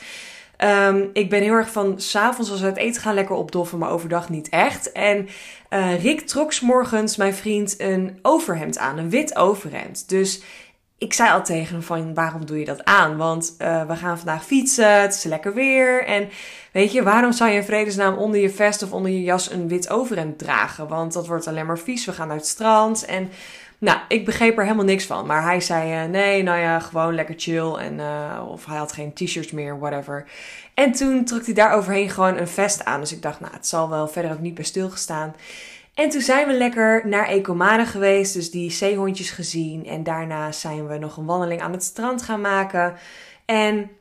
Um, 0.58 1.10
ik 1.14 1.30
ben 1.30 1.42
heel 1.42 1.54
erg 1.54 1.72
van 1.72 2.02
s'avonds 2.02 2.52
als 2.52 2.60
we 2.60 2.66
het 2.66 2.78
eten 2.78 3.02
gaan 3.02 3.14
lekker 3.14 3.36
opdoffen, 3.36 3.78
maar 3.78 3.90
overdag 3.92 4.30
niet 4.30 4.50
echt. 4.50 4.92
En 4.92 5.28
uh, 5.70 6.04
Rick 6.04 6.22
trok 6.28 6.54
s 6.54 6.62
morgens, 6.62 7.18
mijn 7.18 7.34
vriend, 7.34 7.76
een 7.78 8.20
overhemd 8.22 8.78
aan. 8.78 8.98
Een 8.98 9.10
wit 9.10 9.36
overhemd. 9.36 10.10
Dus 10.10 10.42
ik 11.04 11.14
zei 11.14 11.32
al 11.32 11.44
tegen 11.44 11.74
hem 11.74 11.84
van 11.84 12.14
waarom 12.14 12.46
doe 12.46 12.60
je 12.60 12.66
dat 12.66 12.84
aan? 12.84 13.18
Want 13.18 13.56
uh, 13.62 13.88
we 13.88 13.96
gaan 13.96 14.18
vandaag 14.18 14.46
fietsen, 14.46 15.02
het 15.02 15.14
is 15.14 15.24
lekker 15.24 15.54
weer. 15.54 16.06
En 16.06 16.30
weet 16.72 16.92
je, 16.92 17.04
waarom 17.04 17.32
zou 17.32 17.50
je 17.50 17.56
in 17.56 17.64
vredesnaam 17.64 18.18
onder 18.18 18.40
je 18.40 18.50
vest 18.50 18.84
of 18.84 18.92
onder 18.92 19.12
je 19.12 19.24
jas 19.24 19.52
een 19.52 19.68
wit 19.68 19.90
overhemd 19.90 20.40
dragen? 20.40 20.88
Want 20.88 21.14
dat 21.14 21.28
wordt 21.28 21.48
alleen 21.48 21.66
maar 21.66 21.80
vies. 21.80 22.06
We 22.06 22.12
gaan 22.12 22.28
naar 22.28 22.38
het 22.38 22.48
strand. 22.48 23.06
En 23.06 23.30
Nou, 23.78 24.00
ik 24.08 24.26
begreep 24.26 24.58
er 24.58 24.64
helemaal 24.64 24.86
niks 24.86 25.06
van. 25.06 25.26
Maar 25.26 25.44
hij 25.44 25.62
zei, 25.62 26.04
uh, 26.04 26.10
nee, 26.10 26.44
nou 26.44 26.60
ja, 26.60 26.80
gewoon 26.80 27.16
lekker 27.16 27.36
chill. 27.38 27.74
En, 27.74 27.94
uh, 27.94 28.48
of 28.48 28.66
hij 28.66 28.78
had 28.78 28.92
geen 28.92 29.14
t-shirts 29.14 29.52
meer, 29.52 29.80
whatever. 29.80 30.26
En 30.74 30.92
toen 30.92 31.26
trok 31.26 31.46
hij 31.46 31.54
daar 31.54 31.74
overheen 31.74 32.10
gewoon 32.10 32.38
een 32.38 32.48
vest 32.48 32.86
aan. 32.86 33.00
Dus 33.00 33.12
ik 33.12 33.22
dacht, 33.22 33.40
nou, 33.40 33.54
het 33.54 33.68
zal 33.68 33.90
wel 33.90 34.08
verder 34.08 34.32
ook 34.32 34.40
niet 34.40 34.54
bij 34.54 34.64
stilgestaan. 34.64 35.36
En 35.94 36.10
toen 36.10 36.22
zijn 36.22 36.48
we 36.48 36.54
lekker 36.54 37.08
naar 37.08 37.28
Ecomade 37.28 37.86
geweest. 37.86 38.34
Dus 38.34 38.52
die 38.52 38.72
zeehondjes 38.72 39.32
gezien. 39.32 39.86
En 39.86 40.04
daarna 40.04 40.52
zijn 40.52 40.88
we 40.88 40.98
nog 40.98 41.18
een 41.18 41.26
wandeling 41.26 41.62
aan 41.62 41.72
het 41.72 41.84
strand 41.84 42.22
gaan 42.22 42.42
maken. 42.42 42.96
En 43.46 43.92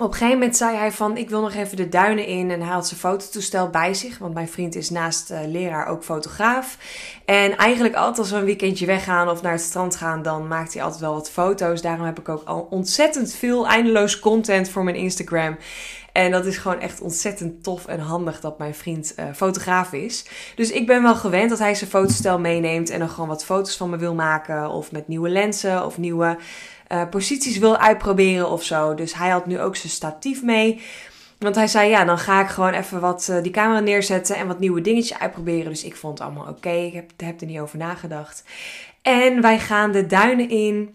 op 0.00 0.10
een 0.10 0.12
gegeven 0.12 0.38
moment 0.38 0.56
zei 0.56 0.76
hij 0.76 0.92
van, 0.92 1.16
ik 1.16 1.30
wil 1.30 1.40
nog 1.40 1.54
even 1.54 1.76
de 1.76 1.88
duinen 1.88 2.26
in. 2.26 2.50
En 2.50 2.60
had 2.60 2.86
zijn 2.86 3.00
fototoestel 3.00 3.70
bij 3.70 3.94
zich. 3.94 4.18
Want 4.18 4.34
mijn 4.34 4.48
vriend 4.48 4.74
is 4.74 4.90
naast 4.90 5.30
uh, 5.30 5.38
leraar 5.46 5.86
ook 5.86 6.04
fotograaf. 6.04 6.76
En 7.24 7.56
eigenlijk 7.56 7.94
altijd 7.94 8.18
als 8.18 8.30
we 8.30 8.36
een 8.36 8.44
weekendje 8.44 8.86
weggaan 8.86 9.28
of 9.28 9.42
naar 9.42 9.52
het 9.52 9.60
strand 9.60 9.96
gaan, 9.96 10.22
dan 10.22 10.48
maakt 10.48 10.72
hij 10.72 10.82
altijd 10.82 11.00
wel 11.00 11.14
wat 11.14 11.30
foto's. 11.30 11.82
Daarom 11.82 12.06
heb 12.06 12.18
ik 12.18 12.28
ook 12.28 12.44
al 12.44 12.66
ontzettend 12.70 13.34
veel 13.34 13.66
eindeloos 13.66 14.18
content 14.18 14.68
voor 14.68 14.84
mijn 14.84 14.96
Instagram. 14.96 15.56
En 16.12 16.30
dat 16.30 16.46
is 16.46 16.56
gewoon 16.56 16.80
echt 16.80 17.00
ontzettend 17.00 17.62
tof 17.62 17.86
en 17.86 18.00
handig 18.00 18.40
dat 18.40 18.58
mijn 18.58 18.74
vriend 18.74 19.14
uh, 19.16 19.24
fotograaf 19.34 19.92
is. 19.92 20.24
Dus 20.54 20.70
ik 20.70 20.86
ben 20.86 21.02
wel 21.02 21.14
gewend 21.14 21.50
dat 21.50 21.58
hij 21.58 21.74
zijn 21.74 21.90
fotostel 21.90 22.38
meeneemt 22.38 22.90
en 22.90 22.98
dan 22.98 23.08
gewoon 23.08 23.28
wat 23.28 23.44
foto's 23.44 23.76
van 23.76 23.90
me 23.90 23.96
wil 23.96 24.14
maken. 24.14 24.70
Of 24.70 24.92
met 24.92 25.08
nieuwe 25.08 25.28
lenzen 25.28 25.84
of 25.84 25.98
nieuwe 25.98 26.36
uh, 26.92 27.08
posities 27.10 27.58
wil 27.58 27.76
uitproberen 27.76 28.50
of 28.50 28.64
zo. 28.64 28.94
Dus 28.94 29.14
hij 29.14 29.28
had 29.28 29.46
nu 29.46 29.60
ook 29.60 29.76
zijn 29.76 29.92
statief 29.92 30.42
mee. 30.42 30.80
Want 31.38 31.54
hij 31.54 31.66
zei, 31.66 31.90
ja, 31.90 32.04
dan 32.04 32.18
ga 32.18 32.40
ik 32.40 32.48
gewoon 32.48 32.72
even 32.72 33.00
wat 33.00 33.28
uh, 33.30 33.42
die 33.42 33.52
camera 33.52 33.80
neerzetten 33.80 34.36
en 34.36 34.46
wat 34.46 34.58
nieuwe 34.58 34.80
dingetjes 34.80 35.18
uitproberen. 35.18 35.68
Dus 35.70 35.84
ik 35.84 35.96
vond 35.96 36.18
het 36.18 36.26
allemaal 36.26 36.48
oké. 36.48 36.70
Ik 36.70 36.92
heb, 36.92 37.10
heb 37.16 37.40
er 37.40 37.46
niet 37.46 37.60
over 37.60 37.78
nagedacht. 37.78 38.44
En 39.02 39.40
wij 39.40 39.58
gaan 39.58 39.92
de 39.92 40.06
duinen 40.06 40.48
in. 40.48 40.94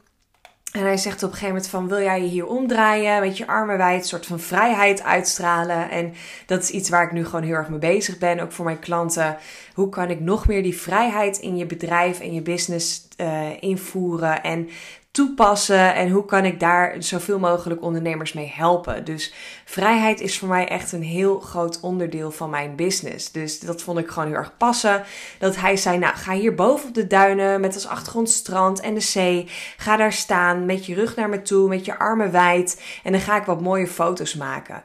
En 0.71 0.81
hij 0.81 0.97
zegt 0.97 1.23
op 1.23 1.29
een 1.29 1.35
gegeven 1.35 1.47
moment 1.47 1.67
van, 1.67 1.87
wil 1.87 2.01
jij 2.01 2.21
je 2.21 2.27
hier 2.27 2.47
omdraaien, 2.47 3.21
met 3.21 3.37
je 3.37 3.47
armen 3.47 3.77
wijd, 3.77 4.01
een 4.01 4.07
soort 4.07 4.25
van 4.25 4.39
vrijheid 4.39 5.03
uitstralen. 5.03 5.89
En 5.89 6.13
dat 6.45 6.61
is 6.61 6.69
iets 6.69 6.89
waar 6.89 7.03
ik 7.03 7.11
nu 7.11 7.25
gewoon 7.25 7.43
heel 7.43 7.53
erg 7.53 7.69
mee 7.69 7.79
bezig 7.79 8.17
ben, 8.17 8.39
ook 8.39 8.51
voor 8.51 8.65
mijn 8.65 8.79
klanten. 8.79 9.37
Hoe 9.73 9.89
kan 9.89 10.09
ik 10.09 10.19
nog 10.19 10.47
meer 10.47 10.63
die 10.63 10.77
vrijheid 10.77 11.37
in 11.37 11.57
je 11.57 11.65
bedrijf 11.65 12.19
en 12.19 12.33
je 12.33 12.41
business 12.41 13.07
uh, 13.17 13.49
invoeren 13.59 14.43
en 14.43 14.69
toepassen 15.15 15.95
en 15.95 16.09
hoe 16.09 16.25
kan 16.25 16.45
ik 16.45 16.59
daar 16.59 16.95
zoveel 16.99 17.39
mogelijk 17.39 17.81
ondernemers 17.81 18.33
mee 18.33 18.51
helpen. 18.55 19.05
Dus 19.05 19.33
vrijheid 19.65 20.21
is 20.21 20.39
voor 20.39 20.47
mij 20.47 20.67
echt 20.67 20.91
een 20.91 21.03
heel 21.03 21.39
groot 21.39 21.79
onderdeel 21.79 22.31
van 22.31 22.49
mijn 22.49 22.75
business. 22.75 23.31
Dus 23.31 23.59
dat 23.59 23.81
vond 23.81 23.99
ik 23.99 24.07
gewoon 24.07 24.27
heel 24.27 24.37
erg 24.37 24.57
passen. 24.57 25.03
Dat 25.39 25.55
hij 25.55 25.77
zei, 25.77 25.97
nou 25.97 26.15
ga 26.15 26.33
hier 26.33 26.55
boven 26.55 26.87
op 26.87 26.93
de 26.93 27.07
duinen 27.07 27.61
met 27.61 27.73
als 27.73 27.87
achtergrond 27.87 28.29
strand 28.29 28.79
en 28.79 28.93
de 28.93 28.99
zee. 28.99 29.49
Ga 29.77 29.97
daar 29.97 30.13
staan 30.13 30.65
met 30.65 30.85
je 30.85 30.95
rug 30.95 31.15
naar 31.15 31.29
me 31.29 31.41
toe, 31.41 31.67
met 31.67 31.85
je 31.85 31.99
armen 31.99 32.31
wijd 32.31 32.81
en 33.03 33.11
dan 33.11 33.21
ga 33.21 33.37
ik 33.37 33.45
wat 33.45 33.61
mooie 33.61 33.87
foto's 33.87 34.35
maken. 34.35 34.83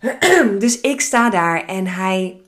dus 0.58 0.80
ik 0.80 1.00
sta 1.00 1.30
daar 1.30 1.66
en 1.66 1.86
hij 1.86 2.41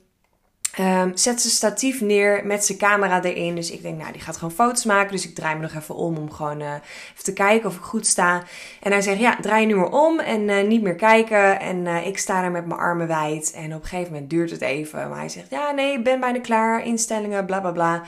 Um, 0.79 1.17
zet 1.17 1.41
zijn 1.41 1.53
statief 1.53 2.01
neer 2.01 2.45
met 2.45 2.65
zijn 2.65 2.77
camera 2.77 3.23
erin. 3.23 3.55
Dus 3.55 3.71
ik 3.71 3.81
denk, 3.81 3.97
nou, 3.97 4.11
die 4.11 4.21
gaat 4.21 4.37
gewoon 4.37 4.53
foto's 4.53 4.85
maken. 4.85 5.11
Dus 5.11 5.27
ik 5.27 5.35
draai 5.35 5.55
me 5.55 5.61
nog 5.61 5.73
even 5.73 5.95
om 5.95 6.17
om 6.17 6.31
gewoon 6.31 6.61
uh, 6.61 6.67
even 7.11 7.23
te 7.23 7.33
kijken 7.33 7.69
of 7.69 7.75
ik 7.75 7.81
goed 7.81 8.07
sta. 8.07 8.43
En 8.81 8.91
hij 8.91 9.01
zegt, 9.01 9.19
ja, 9.19 9.37
draai 9.41 9.65
nu 9.65 9.75
maar 9.75 9.91
om 9.91 10.19
en 10.19 10.41
uh, 10.41 10.63
niet 10.63 10.81
meer 10.81 10.95
kijken. 10.95 11.59
En 11.59 11.85
uh, 11.85 12.07
ik 12.07 12.17
sta 12.17 12.41
daar 12.41 12.51
met 12.51 12.65
mijn 12.65 12.79
armen 12.79 13.07
wijd. 13.07 13.53
En 13.55 13.75
op 13.75 13.81
een 13.81 13.87
gegeven 13.87 14.13
moment 14.13 14.29
duurt 14.29 14.51
het 14.51 14.61
even. 14.61 15.09
Maar 15.09 15.19
hij 15.19 15.29
zegt, 15.29 15.49
ja, 15.49 15.71
nee, 15.71 15.93
ik 15.93 16.03
ben 16.03 16.19
bijna 16.19 16.39
klaar. 16.39 16.85
Instellingen, 16.85 17.45
bla 17.45 17.59
bla 17.59 17.71
bla. 17.71 18.01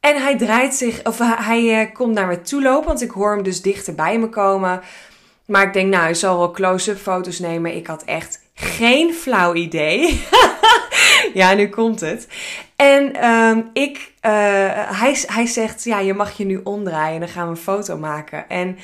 En 0.00 0.22
hij 0.22 0.36
draait 0.36 0.74
zich, 0.74 1.04
of 1.04 1.18
hij 1.18 1.90
komt 1.92 2.14
naar 2.14 2.26
me 2.26 2.42
toe 2.42 2.62
lopen. 2.62 2.86
Want 2.86 3.02
ik 3.02 3.10
hoor 3.10 3.34
hem 3.34 3.42
dus 3.42 3.62
dichter 3.62 3.94
bij 3.94 4.18
me 4.18 4.28
komen. 4.28 4.80
Maar 5.46 5.66
ik 5.66 5.72
denk, 5.72 5.90
nou, 5.90 6.02
hij 6.02 6.14
zal 6.14 6.38
wel 6.38 6.50
close-up 6.50 6.98
foto's 6.98 7.38
nemen. 7.38 7.76
Ik 7.76 7.86
had 7.86 8.04
echt 8.04 8.40
geen 8.54 9.14
flauw 9.14 9.54
idee. 9.54 10.24
ja, 11.40 11.54
nu 11.54 11.68
komt 11.68 12.00
het. 12.00 12.28
En 12.76 13.30
um, 13.30 13.70
ik, 13.72 13.96
uh, 13.96 14.30
hij, 15.00 15.18
hij 15.26 15.46
zegt, 15.46 15.84
ja, 15.84 15.98
je 15.98 16.14
mag 16.14 16.36
je 16.36 16.44
nu 16.44 16.60
omdraaien 16.64 17.14
en 17.14 17.20
dan 17.20 17.28
gaan 17.28 17.44
we 17.44 17.50
een 17.50 17.56
foto 17.56 17.96
maken. 17.96 18.48
En 18.48 18.78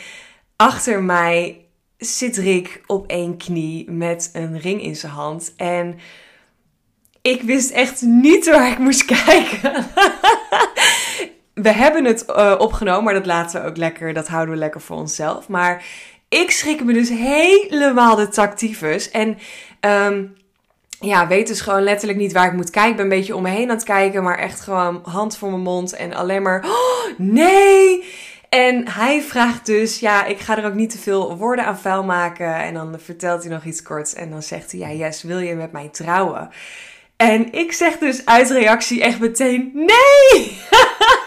achter 0.56 1.02
mij 1.02 1.64
zit 1.98 2.36
Rick 2.36 2.80
op 2.86 3.06
één 3.06 3.36
knie 3.36 3.90
met 3.90 4.30
een 4.32 4.58
ring 4.60 4.82
in 4.82 4.96
zijn 4.96 5.12
hand. 5.12 5.52
En 5.56 5.98
ik 7.22 7.42
wist 7.42 7.70
echt 7.70 8.02
niet 8.02 8.50
waar 8.50 8.70
ik 8.70 8.78
moest 8.78 9.04
kijken. 9.24 9.86
we 11.54 11.72
hebben 11.72 12.04
het 12.04 12.24
uh, 12.28 12.54
opgenomen, 12.58 13.04
maar 13.04 13.14
dat 13.14 13.26
laten 13.26 13.62
we 13.62 13.68
ook 13.68 13.76
lekker, 13.76 14.12
dat 14.12 14.28
houden 14.28 14.54
we 14.54 14.60
lekker 14.60 14.80
voor 14.80 14.96
onszelf. 14.96 15.48
Maar 15.48 15.84
ik 16.28 16.50
schrik 16.50 16.84
me 16.84 16.92
dus 16.92 17.08
helemaal 17.08 18.16
de 18.16 18.28
tactiefus. 18.28 19.10
En 19.10 19.38
um, 19.80 20.40
ja, 21.02 21.26
weet 21.26 21.46
dus 21.46 21.60
gewoon 21.60 21.82
letterlijk 21.82 22.18
niet 22.18 22.32
waar 22.32 22.46
ik 22.46 22.52
moet 22.52 22.70
kijken. 22.70 22.90
Ik 22.90 22.96
ben 22.96 23.04
een 23.04 23.18
beetje 23.18 23.36
om 23.36 23.42
me 23.42 23.48
heen 23.48 23.70
aan 23.70 23.76
het 23.76 23.84
kijken, 23.84 24.22
maar 24.22 24.38
echt 24.38 24.60
gewoon 24.60 25.00
hand 25.04 25.36
voor 25.36 25.50
mijn 25.50 25.62
mond 25.62 25.92
en 25.92 26.14
alleen 26.14 26.42
maar, 26.42 26.64
oh, 26.64 27.18
nee! 27.18 28.04
En 28.48 28.88
hij 28.88 29.22
vraagt 29.22 29.66
dus, 29.66 30.00
ja, 30.00 30.24
ik 30.24 30.38
ga 30.38 30.58
er 30.58 30.64
ook 30.64 30.74
niet 30.74 30.90
te 30.90 30.98
veel 30.98 31.36
woorden 31.36 31.64
aan 31.64 31.78
vuil 31.78 32.04
maken. 32.04 32.54
En 32.56 32.74
dan 32.74 32.96
vertelt 32.98 33.42
hij 33.42 33.52
nog 33.52 33.64
iets 33.64 33.82
korts 33.82 34.14
en 34.14 34.30
dan 34.30 34.42
zegt 34.42 34.72
hij, 34.72 34.80
ja, 34.80 34.90
yes, 34.90 35.22
wil 35.22 35.38
je 35.38 35.54
met 35.54 35.72
mij 35.72 35.88
trouwen? 35.88 36.50
En 37.16 37.52
ik 37.52 37.72
zeg 37.72 37.98
dus 37.98 38.26
uit 38.26 38.50
reactie 38.50 39.02
echt 39.02 39.20
meteen, 39.20 39.70
nee! 39.74 40.58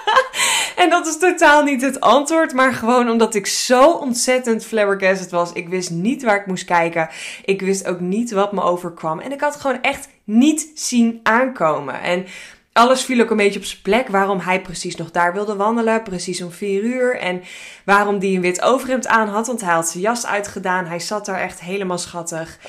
En 0.85 0.91
dat 0.91 1.07
is 1.07 1.17
totaal 1.17 1.63
niet 1.63 1.81
het 1.81 1.99
antwoord, 1.99 2.53
maar 2.53 2.73
gewoon 2.73 3.09
omdat 3.09 3.35
ik 3.35 3.47
zo 3.47 3.91
ontzettend 3.91 4.65
flabbergasted 4.65 5.31
was. 5.31 5.51
Ik 5.53 5.69
wist 5.69 5.89
niet 5.89 6.23
waar 6.23 6.39
ik 6.39 6.45
moest 6.45 6.65
kijken. 6.65 7.09
Ik 7.45 7.61
wist 7.61 7.87
ook 7.87 7.99
niet 7.99 8.31
wat 8.31 8.51
me 8.51 8.61
overkwam. 8.61 9.19
En 9.19 9.31
ik 9.31 9.41
had 9.41 9.55
gewoon 9.55 9.81
echt 9.81 10.07
niet 10.23 10.71
zien 10.73 11.19
aankomen. 11.23 12.01
En 12.01 12.25
alles 12.73 13.03
viel 13.03 13.21
ook 13.21 13.29
een 13.29 13.37
beetje 13.37 13.59
op 13.59 13.65
zijn 13.65 13.81
plek. 13.81 14.07
Waarom 14.07 14.39
hij 14.39 14.61
precies 14.61 14.95
nog 14.95 15.11
daar 15.11 15.33
wilde 15.33 15.55
wandelen. 15.55 16.03
Precies 16.03 16.41
om 16.41 16.51
vier 16.51 16.83
uur. 16.83 17.19
En 17.19 17.41
waarom 17.85 18.19
die 18.19 18.35
een 18.35 18.41
wit 18.41 18.61
overhemd 18.61 19.07
aan 19.07 19.27
had. 19.27 19.47
Want 19.47 19.61
hij 19.61 19.73
had 19.73 19.89
zijn 19.89 20.03
jas 20.03 20.25
uitgedaan. 20.25 20.85
Hij 20.85 20.99
zat 20.99 21.25
daar 21.25 21.39
echt 21.39 21.59
helemaal 21.59 21.97
schattig 21.97 22.59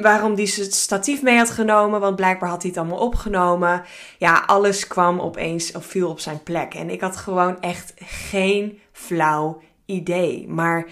waarom 0.00 0.34
die 0.34 0.46
zijn 0.46 0.72
statief 0.72 1.22
mee 1.22 1.36
had 1.36 1.50
genomen, 1.50 2.00
want 2.00 2.16
blijkbaar 2.16 2.48
had 2.48 2.62
hij 2.62 2.70
het 2.70 2.80
allemaal 2.80 2.98
opgenomen. 2.98 3.82
Ja, 4.18 4.42
alles 4.46 4.86
kwam 4.86 5.20
opeens 5.20 5.72
of 5.72 5.86
viel 5.86 6.08
op 6.08 6.20
zijn 6.20 6.42
plek. 6.42 6.74
En 6.74 6.90
ik 6.90 7.00
had 7.00 7.16
gewoon 7.16 7.60
echt 7.60 7.92
geen 7.96 8.78
flauw 8.92 9.60
idee. 9.86 10.48
Maar 10.48 10.86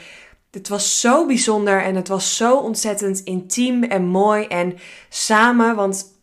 het 0.50 0.68
was 0.68 1.00
zo 1.00 1.26
bijzonder 1.26 1.82
en 1.82 1.94
het 1.94 2.08
was 2.08 2.36
zo 2.36 2.56
ontzettend 2.56 3.20
intiem 3.20 3.82
en 3.82 4.04
mooi 4.04 4.46
en 4.46 4.78
samen, 5.08 5.76
want 5.76 6.15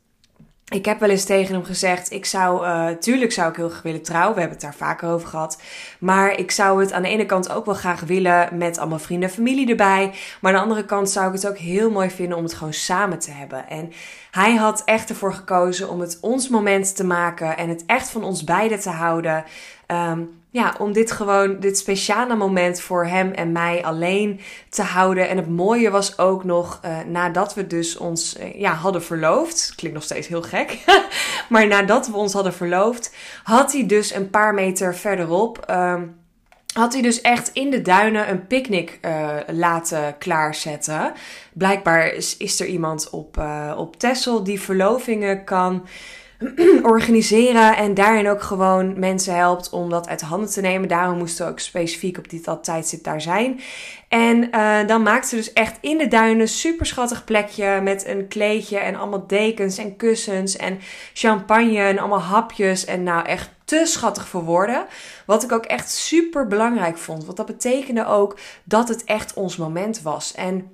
ik 0.74 0.86
heb 0.86 1.00
wel 1.00 1.10
eens 1.10 1.24
tegen 1.24 1.54
hem 1.54 1.64
gezegd: 1.64 2.12
ik 2.12 2.26
zou, 2.26 2.66
uh, 2.66 2.88
tuurlijk 2.88 3.32
zou 3.32 3.50
ik 3.50 3.56
heel 3.56 3.70
graag 3.70 3.82
willen 3.82 4.02
trouwen. 4.02 4.34
We 4.34 4.40
hebben 4.40 4.58
het 4.60 4.68
daar 4.68 4.88
vaker 4.88 5.10
over 5.10 5.28
gehad. 5.28 5.62
Maar 6.00 6.40
ik 6.40 6.52
zou 6.52 6.80
het 6.80 6.92
aan 6.92 7.02
de 7.02 7.08
ene 7.08 7.26
kant 7.26 7.52
ook 7.52 7.66
wel 7.66 7.74
graag 7.74 8.02
willen 8.02 8.58
met 8.58 8.78
allemaal 8.78 9.00
vrienden 9.00 9.30
en 9.30 9.36
familie 9.36 9.70
erbij. 9.70 10.14
Maar 10.42 10.52
aan 10.52 10.58
de 10.58 10.64
andere 10.64 10.86
kant 10.86 11.10
zou 11.10 11.28
ik 11.28 11.34
het 11.34 11.48
ook 11.48 11.58
heel 11.58 11.92
mooi 11.92 12.10
vinden 12.10 12.38
om 12.38 12.44
het 12.44 12.54
gewoon 12.54 12.74
samen 12.74 13.20
te 13.20 13.32
hebben. 13.32 13.70
En 13.70 13.92
hij 14.32 14.56
had 14.56 14.82
echt 14.86 15.10
ervoor 15.10 15.34
gekozen 15.34 15.90
om 15.90 16.00
het 16.00 16.18
ons 16.22 16.50
moment 16.50 16.96
te 16.96 17.04
maken 17.04 17.58
en 17.58 17.70
het 17.70 17.84
echt 17.86 18.10
van 18.10 18.24
ons 18.24 18.44
beiden 18.44 18.80
te 18.80 18.90
houden. 18.90 19.44
Um, 19.88 20.43
ja, 20.54 20.76
om 20.80 20.92
dit 20.92 21.12
gewoon, 21.12 21.60
dit 21.60 21.78
speciale 21.78 22.36
moment 22.36 22.82
voor 22.82 23.06
hem 23.06 23.32
en 23.32 23.52
mij 23.52 23.84
alleen 23.84 24.40
te 24.70 24.82
houden. 24.82 25.30
En 25.30 25.38
het 25.38 25.50
mooie 25.50 25.90
was 25.90 26.18
ook 26.18 26.44
nog, 26.44 26.80
uh, 26.86 27.00
nadat 27.08 27.54
we 27.54 27.68
dus 27.68 27.98
ons 27.98 28.38
uh, 28.40 28.60
ja, 28.60 28.74
hadden 28.74 29.04
verloofd. 29.04 29.74
Klinkt 29.76 29.98
nog 29.98 30.06
steeds 30.06 30.28
heel 30.28 30.42
gek. 30.42 30.80
maar 31.50 31.68
nadat 31.68 32.08
we 32.08 32.16
ons 32.16 32.34
hadden 32.34 32.54
verloofd, 32.54 33.16
had 33.44 33.72
hij 33.72 33.86
dus 33.86 34.14
een 34.14 34.30
paar 34.30 34.54
meter 34.54 34.96
verderop. 34.96 35.66
Uh, 35.70 36.02
had 36.74 36.94
hij 36.94 37.02
dus 37.02 37.22
echt 37.22 37.50
in 37.54 37.70
de 37.70 37.82
duinen 37.82 38.30
een 38.30 38.48
picknick 38.48 39.00
uh, 39.02 39.38
laten 39.48 40.18
klaarzetten. 40.18 41.14
Blijkbaar 41.54 42.14
is, 42.14 42.38
is 42.38 42.60
er 42.60 42.68
iemand 42.68 43.10
op, 43.10 43.44
op 43.78 44.00
Texel 44.00 44.44
die 44.44 44.62
verlovingen 44.62 45.44
kan 45.44 45.88
organiseren 46.84 47.76
en 47.78 47.94
daarin 47.94 48.30
ook 48.30 48.42
gewoon 48.42 49.00
mensen 49.00 49.36
helpt 49.36 49.70
om 49.70 49.90
dat 49.90 50.08
uit 50.08 50.22
handen 50.22 50.50
te 50.50 50.62
nemen. 50.62 50.88
Daarom 50.88 51.18
moesten 51.18 51.46
we 51.46 51.52
ook 51.52 51.60
specifiek 51.60 52.18
op 52.18 52.30
dit 52.30 52.50
tijdstip 52.62 53.04
daar 53.04 53.22
zijn. 53.22 53.60
En 54.08 54.50
uh, 54.52 54.88
dan 54.88 55.02
maakte 55.02 55.28
ze 55.28 55.36
dus 55.36 55.54
echt 55.54 55.78
in 55.82 55.98
de 55.98 56.08
duinen 56.08 56.48
super 56.48 56.86
schattig 56.86 57.24
plekje 57.24 57.82
met 57.82 58.08
een 58.08 58.28
kleedje 58.28 58.78
en 58.78 58.96
allemaal 58.96 59.28
dekens 59.28 59.78
en 59.78 59.96
kussens 59.96 60.56
en 60.56 60.80
champagne 61.14 61.80
en 61.80 62.00
allemaal 62.00 62.22
hapjes 62.22 62.86
en 62.86 63.04
nou 63.04 63.26
echt 63.26 63.50
te 63.66 63.82
schattig 63.86 64.28
voor 64.28 64.44
woorden. 64.44 64.86
Wat 65.26 65.44
ik 65.44 65.52
ook 65.52 65.66
echt 65.66 65.92
super 65.92 66.48
belangrijk 66.48 66.98
vond, 66.98 67.26
want 67.26 67.38
dat 67.38 67.46
betekende 67.46 68.06
ook 68.06 68.38
dat 68.64 68.88
het 68.88 69.04
echt 69.04 69.34
ons 69.34 69.58
moment 69.58 70.02
was. 70.02 70.34
En 70.34 70.72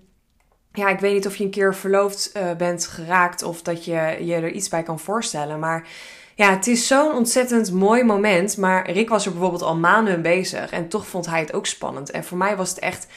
ja, 0.74 0.90
ik 0.90 1.00
weet 1.00 1.14
niet 1.14 1.28
of 1.28 1.36
je 1.36 1.44
een 1.44 1.50
keer 1.50 1.76
verloofd 1.76 2.32
uh, 2.38 2.52
bent 2.54 2.88
geraakt 2.88 3.44
of 3.44 3.62
dat 3.62 3.86
je 3.86 4.18
je 4.22 4.34
er 4.34 4.52
iets 4.52 4.70
bij 4.70 4.84
kan 4.84 5.00
voorstellen. 5.00 5.60
Maar 5.60 5.88
ja, 6.36 6.50
het 6.50 6.68
is 6.68 6.88
zo'n 6.88 7.14
ontzettend 7.14 7.72
mooi 7.72 8.04
moment. 8.04 8.58
Maar 8.58 8.92
Rick 8.92 9.10
was 9.10 9.26
er 9.26 9.32
bijvoorbeeld 9.32 9.62
al 9.62 9.76
maanden 9.76 10.22
bezig. 10.22 10.72
En 10.72 10.88
toch 10.88 11.08
vond 11.08 11.26
hij 11.26 11.40
het 11.40 11.54
ook 11.54 11.66
spannend. 11.66 12.12
En 12.12 12.24
voor 12.24 12.38
mij 12.38 12.56
was 12.56 12.70
het 12.70 12.80
echt 12.80 13.08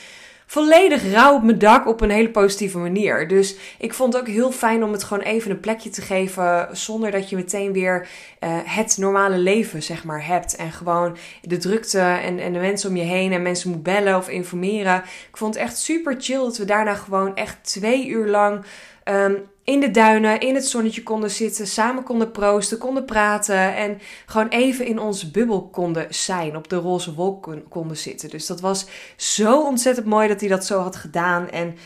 volledig 0.46 1.12
rauw 1.12 1.34
op 1.34 1.42
mijn 1.42 1.58
dak 1.58 1.86
op 1.86 2.00
een 2.00 2.10
hele 2.10 2.30
positieve 2.30 2.78
manier. 2.78 3.28
Dus 3.28 3.56
ik 3.78 3.94
vond 3.94 4.12
het 4.12 4.22
ook 4.22 4.28
heel 4.28 4.52
fijn 4.52 4.84
om 4.84 4.92
het 4.92 5.04
gewoon 5.04 5.22
even 5.22 5.50
een 5.50 5.60
plekje 5.60 5.90
te 5.90 6.02
geven. 6.02 6.68
Zonder 6.72 7.10
dat 7.10 7.28
je 7.28 7.36
meteen 7.36 7.72
weer 7.72 8.08
uh, 8.40 8.50
het 8.64 8.96
normale 8.98 9.38
leven, 9.38 9.82
zeg 9.82 10.04
maar, 10.04 10.26
hebt. 10.26 10.56
En 10.56 10.72
gewoon 10.72 11.16
de 11.42 11.56
drukte 11.56 12.00
en, 12.00 12.38
en 12.38 12.52
de 12.52 12.58
mensen 12.58 12.90
om 12.90 12.96
je 12.96 13.02
heen. 13.02 13.32
En 13.32 13.42
mensen 13.42 13.70
moet 13.70 13.82
bellen 13.82 14.16
of 14.16 14.28
informeren. 14.28 14.96
Ik 15.28 15.36
vond 15.36 15.54
het 15.54 15.62
echt 15.62 15.78
super 15.78 16.16
chill 16.18 16.38
dat 16.38 16.56
we 16.56 16.64
daarna 16.64 16.94
gewoon 16.94 17.36
echt 17.36 17.56
twee 17.62 18.06
uur 18.06 18.26
lang. 18.26 18.64
Um, 19.04 19.50
in 19.64 19.80
de 19.80 19.90
duinen, 19.90 20.40
in 20.40 20.54
het 20.54 20.66
zonnetje 20.66 21.02
konden 21.02 21.30
zitten, 21.30 21.66
samen 21.66 22.02
konden 22.02 22.30
proosten, 22.30 22.78
konden 22.78 23.04
praten 23.04 23.74
en 23.76 24.00
gewoon 24.26 24.48
even 24.48 24.86
in 24.86 24.98
onze 24.98 25.30
bubbel 25.30 25.68
konden 25.68 26.06
zijn, 26.08 26.56
op 26.56 26.68
de 26.68 26.76
roze 26.76 27.14
wolk 27.14 27.48
konden 27.68 27.96
zitten. 27.96 28.30
Dus 28.30 28.46
dat 28.46 28.60
was 28.60 28.86
zo 29.16 29.62
ontzettend 29.62 30.06
mooi 30.06 30.28
dat 30.28 30.40
hij 30.40 30.48
dat 30.48 30.66
zo 30.66 30.80
had 30.80 30.96
gedaan. 30.96 31.50
En 31.50 31.76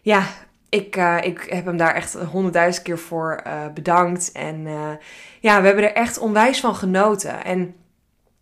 ja, 0.00 0.26
ik, 0.68 0.96
uh, 0.96 1.18
ik 1.20 1.46
heb 1.48 1.64
hem 1.64 1.76
daar 1.76 1.94
echt 1.94 2.12
honderdduizend 2.12 2.84
keer 2.84 2.98
voor 2.98 3.42
uh, 3.46 3.52
bedankt. 3.74 4.32
En 4.32 4.66
uh, 4.66 4.90
ja, 5.40 5.60
we 5.60 5.66
hebben 5.66 5.84
er 5.84 5.92
echt 5.94 6.18
onwijs 6.18 6.60
van 6.60 6.74
genoten. 6.74 7.44
En 7.44 7.74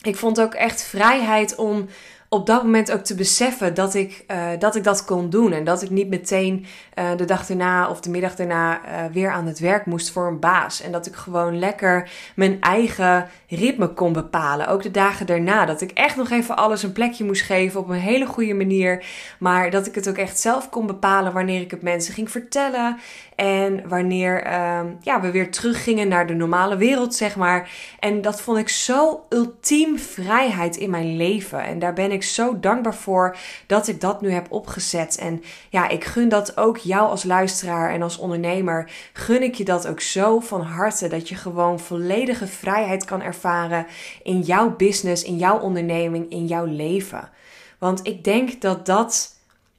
ik 0.00 0.16
vond 0.16 0.40
ook 0.40 0.54
echt 0.54 0.82
vrijheid 0.82 1.54
om 1.54 1.86
op 2.34 2.46
dat 2.46 2.62
moment 2.62 2.92
ook 2.92 3.00
te 3.00 3.14
beseffen 3.14 3.74
dat 3.74 3.94
ik, 3.94 4.24
uh, 4.30 4.46
dat 4.58 4.76
ik 4.76 4.84
dat 4.84 5.04
kon 5.04 5.30
doen. 5.30 5.52
En 5.52 5.64
dat 5.64 5.82
ik 5.82 5.90
niet 5.90 6.08
meteen 6.08 6.66
uh, 6.98 7.16
de 7.16 7.24
dag 7.24 7.46
daarna 7.46 7.88
of 7.88 8.00
de 8.00 8.10
middag 8.10 8.34
daarna 8.34 8.80
uh, 8.80 9.12
weer 9.12 9.30
aan 9.30 9.46
het 9.46 9.58
werk 9.58 9.86
moest 9.86 10.10
voor 10.10 10.26
een 10.26 10.38
baas. 10.38 10.80
En 10.80 10.92
dat 10.92 11.06
ik 11.06 11.14
gewoon 11.14 11.58
lekker 11.58 12.10
mijn 12.36 12.60
eigen 12.60 13.28
ritme 13.48 13.88
kon 13.88 14.12
bepalen. 14.12 14.66
Ook 14.66 14.82
de 14.82 14.90
dagen 14.90 15.26
daarna. 15.26 15.64
Dat 15.64 15.80
ik 15.80 15.90
echt 15.90 16.16
nog 16.16 16.30
even 16.30 16.56
alles 16.56 16.82
een 16.82 16.92
plekje 16.92 17.24
moest 17.24 17.42
geven 17.42 17.80
op 17.80 17.88
een 17.88 17.94
hele 17.94 18.26
goede 18.26 18.54
manier. 18.54 19.04
Maar 19.38 19.70
dat 19.70 19.86
ik 19.86 19.94
het 19.94 20.08
ook 20.08 20.18
echt 20.18 20.40
zelf 20.40 20.68
kon 20.68 20.86
bepalen 20.86 21.32
wanneer 21.32 21.60
ik 21.60 21.70
het 21.70 21.82
mensen 21.82 22.14
ging 22.14 22.30
vertellen. 22.30 22.98
En 23.36 23.88
wanneer 23.88 24.46
uh, 24.46 24.80
ja, 25.00 25.20
we 25.20 25.30
weer 25.30 25.50
teruggingen 25.50 26.08
naar 26.08 26.26
de 26.26 26.34
normale 26.34 26.76
wereld, 26.76 27.14
zeg 27.14 27.36
maar. 27.36 27.70
En 27.98 28.22
dat 28.22 28.40
vond 28.40 28.58
ik 28.58 28.68
zo 28.68 29.26
ultiem 29.28 29.98
vrijheid 29.98 30.76
in 30.76 30.90
mijn 30.90 31.16
leven. 31.16 31.64
En 31.64 31.78
daar 31.78 31.92
ben 31.92 32.12
ik 32.12 32.22
zo 32.22 32.60
dankbaar 32.60 32.94
voor 32.94 33.36
dat 33.66 33.88
ik 33.88 34.00
dat 34.00 34.20
nu 34.20 34.30
heb 34.30 34.52
opgezet. 34.52 35.18
En 35.18 35.42
ja, 35.70 35.88
ik 35.88 36.04
gun 36.04 36.28
dat 36.28 36.56
ook 36.56 36.76
jou 36.76 37.08
als 37.08 37.24
luisteraar 37.24 37.90
en 37.90 38.02
als 38.02 38.18
ondernemer. 38.18 38.90
Gun 39.12 39.42
ik 39.42 39.54
je 39.54 39.64
dat 39.64 39.86
ook 39.86 40.00
zo 40.00 40.40
van 40.40 40.60
harte. 40.60 41.08
Dat 41.08 41.28
je 41.28 41.34
gewoon 41.34 41.80
volledige 41.80 42.46
vrijheid 42.46 43.04
kan 43.04 43.22
ervaren 43.22 43.86
in 44.22 44.40
jouw 44.40 44.76
business, 44.76 45.22
in 45.22 45.36
jouw 45.36 45.58
onderneming, 45.58 46.30
in 46.30 46.46
jouw 46.46 46.64
leven. 46.64 47.30
Want 47.78 48.06
ik 48.06 48.24
denk 48.24 48.60
dat 48.60 48.86
dat, 48.86 49.38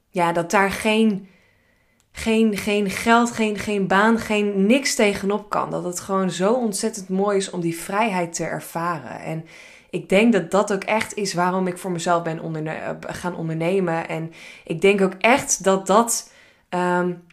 ja, 0.09 0.31
dat 0.31 0.51
daar 0.51 0.71
geen 0.71 1.27
geen, 2.17 2.57
geen 2.57 2.89
geld, 2.89 3.31
geen, 3.31 3.57
geen 3.57 3.87
baan, 3.87 4.19
geen 4.19 4.65
niks 4.65 4.95
tegenop 4.95 5.49
kan. 5.49 5.71
Dat 5.71 5.83
het 5.83 5.99
gewoon 5.99 6.31
zo 6.31 6.53
ontzettend 6.53 7.09
mooi 7.09 7.37
is 7.37 7.49
om 7.49 7.61
die 7.61 7.77
vrijheid 7.77 8.33
te 8.33 8.43
ervaren. 8.43 9.19
En 9.19 9.45
ik 9.89 10.09
denk 10.09 10.33
dat 10.33 10.51
dat 10.51 10.73
ook 10.73 10.83
echt 10.83 11.13
is 11.15 11.33
waarom 11.33 11.67
ik 11.67 11.77
voor 11.77 11.91
mezelf 11.91 12.23
ben 12.23 12.67
eh, 12.67 12.89
gaan 12.99 13.35
ondernemen. 13.35 14.07
En 14.07 14.31
ik 14.63 14.81
denk 14.81 15.01
ook 15.01 15.13
echt 15.19 15.63
dat 15.63 15.87
dat. 15.87 16.31
Um, 16.69 17.23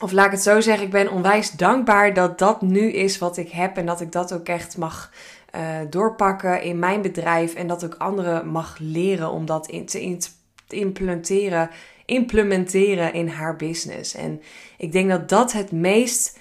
of 0.00 0.12
laat 0.12 0.26
ik 0.26 0.32
het 0.32 0.42
zo 0.42 0.60
zeggen, 0.60 0.84
ik 0.84 0.90
ben 0.90 1.10
onwijs 1.10 1.50
dankbaar 1.50 2.14
dat 2.14 2.38
dat 2.38 2.62
nu 2.62 2.92
is 2.92 3.18
wat 3.18 3.36
ik 3.36 3.50
heb. 3.50 3.76
En 3.76 3.86
dat 3.86 4.00
ik 4.00 4.12
dat 4.12 4.32
ook 4.32 4.46
echt 4.46 4.76
mag 4.76 5.10
uh, 5.56 5.60
doorpakken 5.90 6.62
in 6.62 6.78
mijn 6.78 7.02
bedrijf. 7.02 7.54
En 7.54 7.66
dat 7.66 7.84
ook 7.84 7.94
anderen 7.94 8.48
mag 8.48 8.76
leren 8.78 9.30
om 9.30 9.46
dat 9.46 9.64
te, 9.64 10.02
in 10.02 10.18
te 10.18 10.30
implementeren 10.68 11.70
implementeren 12.04 13.12
in 13.12 13.28
haar 13.28 13.56
business. 13.56 14.14
En 14.14 14.42
ik 14.78 14.92
denk 14.92 15.10
dat 15.10 15.28
dat 15.28 15.52
het 15.52 15.72
meest 15.72 16.38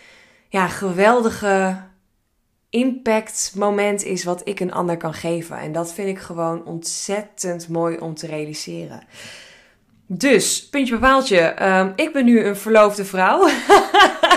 ja, 0.49 0.67
geweldige 0.67 1.77
impact 2.69 3.51
moment 3.55 4.03
is 4.03 4.23
wat 4.23 4.41
ik 4.43 4.59
een 4.59 4.71
ander 4.71 4.97
kan 4.97 5.13
geven. 5.13 5.57
En 5.57 5.71
dat 5.71 5.93
vind 5.93 6.07
ik 6.07 6.19
gewoon 6.19 6.65
ontzettend 6.65 7.69
mooi 7.69 7.97
om 7.97 8.15
te 8.15 8.27
realiseren. 8.27 9.03
Dus, 10.05 10.69
puntje 10.69 10.93
bepaaltje. 10.93 11.67
Um, 11.67 11.93
ik 11.95 12.13
ben 12.13 12.25
nu 12.25 12.43
een 12.43 12.55
verloofde 12.55 13.05
vrouw. 13.05 13.47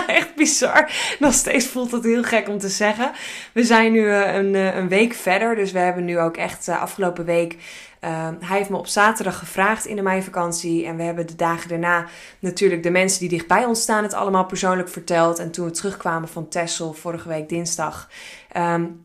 Echt 0.19 0.35
bizar. 0.35 0.91
Nog 1.19 1.33
steeds 1.33 1.65
voelt 1.65 1.91
het 1.91 2.03
heel 2.03 2.23
gek 2.23 2.47
om 2.49 2.57
te 2.57 2.69
zeggen. 2.69 3.11
We 3.53 3.63
zijn 3.63 3.91
nu 3.91 3.99
uh, 3.99 4.35
een, 4.35 4.53
uh, 4.53 4.75
een 4.75 4.87
week 4.87 5.13
verder. 5.13 5.55
Dus 5.55 5.71
we 5.71 5.79
hebben 5.79 6.05
nu 6.05 6.19
ook 6.19 6.37
echt 6.37 6.67
uh, 6.67 6.81
afgelopen 6.81 7.25
week 7.25 7.57
uh, 8.05 8.27
hij 8.39 8.57
heeft 8.57 8.69
me 8.69 8.77
op 8.77 8.87
zaterdag 8.87 9.39
gevraagd 9.39 9.85
in 9.85 9.95
de 9.95 10.01
meivakantie. 10.01 10.85
En 10.85 10.97
we 10.97 11.03
hebben 11.03 11.27
de 11.27 11.35
dagen 11.35 11.69
daarna 11.69 12.05
natuurlijk 12.39 12.83
de 12.83 12.89
mensen 12.89 13.19
die 13.19 13.29
dichtbij 13.29 13.65
ons 13.65 13.81
staan 13.81 14.03
het 14.03 14.13
allemaal 14.13 14.45
persoonlijk 14.45 14.89
verteld. 14.89 15.39
En 15.39 15.51
toen 15.51 15.65
we 15.65 15.71
terugkwamen 15.71 16.29
van 16.29 16.47
Tessel 16.47 16.93
vorige 16.93 17.27
week 17.27 17.49
dinsdag. 17.49 18.09
Um, 18.57 19.01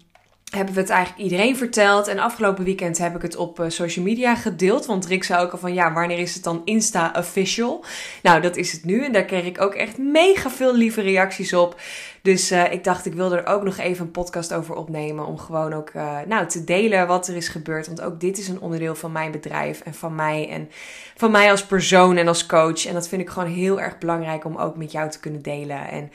hebben 0.50 0.74
we 0.74 0.80
het 0.80 0.90
eigenlijk 0.90 1.22
iedereen 1.22 1.56
verteld. 1.56 2.08
En 2.08 2.18
afgelopen 2.18 2.64
weekend 2.64 2.98
heb 2.98 3.16
ik 3.16 3.22
het 3.22 3.36
op 3.36 3.60
uh, 3.60 3.68
social 3.68 4.04
media 4.04 4.34
gedeeld. 4.34 4.86
Want 4.86 5.06
Rick 5.06 5.24
zei 5.24 5.42
ook 5.42 5.52
al 5.52 5.58
van 5.58 5.74
ja, 5.74 5.92
wanneer 5.92 6.18
is 6.18 6.34
het 6.34 6.44
dan 6.44 6.62
Insta 6.64 7.12
official? 7.16 7.84
Nou, 8.22 8.40
dat 8.40 8.56
is 8.56 8.72
het 8.72 8.84
nu. 8.84 9.04
En 9.04 9.12
daar 9.12 9.24
kreeg 9.24 9.44
ik 9.44 9.60
ook 9.60 9.74
echt 9.74 9.98
mega 9.98 10.50
veel 10.50 10.74
lieve 10.74 11.00
reacties 11.00 11.52
op. 11.52 11.80
Dus 12.22 12.52
uh, 12.52 12.72
ik 12.72 12.84
dacht, 12.84 13.06
ik 13.06 13.14
wilde 13.14 13.36
er 13.36 13.46
ook 13.46 13.62
nog 13.62 13.78
even 13.78 14.04
een 14.04 14.10
podcast 14.10 14.52
over 14.52 14.74
opnemen. 14.74 15.26
Om 15.26 15.38
gewoon 15.38 15.72
ook 15.72 15.90
uh, 15.96 16.18
nou, 16.26 16.46
te 16.46 16.64
delen 16.64 17.06
wat 17.06 17.28
er 17.28 17.36
is 17.36 17.48
gebeurd. 17.48 17.86
Want 17.86 18.00
ook 18.00 18.20
dit 18.20 18.38
is 18.38 18.48
een 18.48 18.60
onderdeel 18.60 18.94
van 18.94 19.12
mijn 19.12 19.30
bedrijf 19.30 19.80
en 19.80 19.94
van 19.94 20.14
mij. 20.14 20.48
En 20.48 20.70
van 21.16 21.30
mij 21.30 21.50
als 21.50 21.66
persoon 21.66 22.16
en 22.16 22.28
als 22.28 22.46
coach. 22.46 22.86
En 22.86 22.94
dat 22.94 23.08
vind 23.08 23.22
ik 23.22 23.30
gewoon 23.30 23.48
heel 23.48 23.80
erg 23.80 23.98
belangrijk 23.98 24.44
om 24.44 24.56
ook 24.56 24.76
met 24.76 24.92
jou 24.92 25.10
te 25.10 25.20
kunnen 25.20 25.42
delen. 25.42 25.88
En 25.88 26.12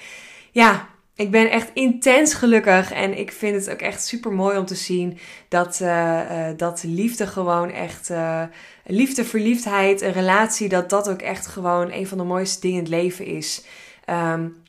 ja, 0.51 0.87
ik 1.15 1.31
ben 1.31 1.51
echt 1.51 1.71
intens 1.73 2.33
gelukkig 2.33 2.91
en 2.91 3.17
ik 3.17 3.31
vind 3.31 3.55
het 3.55 3.71
ook 3.71 3.81
echt 3.81 4.05
super 4.05 4.31
mooi 4.31 4.57
om 4.57 4.65
te 4.65 4.75
zien 4.75 5.17
dat, 5.47 5.79
uh, 5.81 5.87
uh, 5.89 6.57
dat 6.57 6.83
liefde 6.83 7.27
gewoon 7.27 7.71
echt, 7.71 8.09
uh, 8.09 8.43
liefde, 8.85 9.25
verliefdheid, 9.25 10.01
een 10.01 10.11
relatie, 10.11 10.69
dat 10.69 10.89
dat 10.89 11.09
ook 11.09 11.21
echt 11.21 11.47
gewoon 11.47 11.91
een 11.91 12.07
van 12.07 12.17
de 12.17 12.23
mooiste 12.23 12.61
dingen 12.61 12.77
in 12.77 12.83
het 12.83 12.93
leven 12.93 13.25
is. 13.25 13.65
Um, 14.09 14.63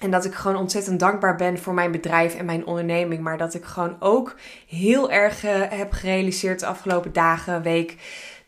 en 0.00 0.10
dat 0.10 0.24
ik 0.24 0.34
gewoon 0.34 0.56
ontzettend 0.56 1.00
dankbaar 1.00 1.36
ben 1.36 1.58
voor 1.58 1.74
mijn 1.74 1.90
bedrijf 1.90 2.34
en 2.34 2.44
mijn 2.44 2.66
onderneming. 2.66 3.22
Maar 3.22 3.38
dat 3.38 3.54
ik 3.54 3.64
gewoon 3.64 3.96
ook 4.00 4.36
heel 4.68 5.10
erg 5.10 5.42
heb 5.68 5.92
gerealiseerd 5.92 6.60
de 6.60 6.66
afgelopen 6.66 7.12
dagen, 7.12 7.62
week 7.62 7.96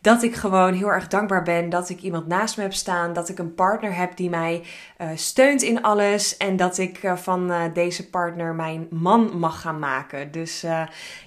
dat 0.07 0.23
ik 0.23 0.35
gewoon 0.35 0.73
heel 0.73 0.91
erg 0.91 1.07
dankbaar 1.07 1.43
ben 1.43 1.69
dat 1.69 1.89
ik 1.89 2.01
iemand 2.01 2.27
naast 2.27 2.57
me 2.57 2.63
heb 2.63 2.73
staan. 2.73 3.13
Dat 3.13 3.29
ik 3.29 3.39
een 3.39 3.53
partner 3.53 3.95
heb 3.95 4.17
die 4.17 4.29
mij 4.29 4.63
uh, 5.01 5.07
steunt 5.15 5.61
in 5.61 5.81
alles. 5.81 6.37
En 6.37 6.55
dat 6.55 6.77
ik 6.77 7.03
uh, 7.03 7.15
van 7.15 7.51
uh, 7.51 7.61
deze 7.73 8.09
partner 8.09 8.55
mijn 8.55 8.87
man 8.89 9.37
mag 9.37 9.61
gaan 9.61 9.79
maken. 9.79 10.31
Dus 10.31 10.65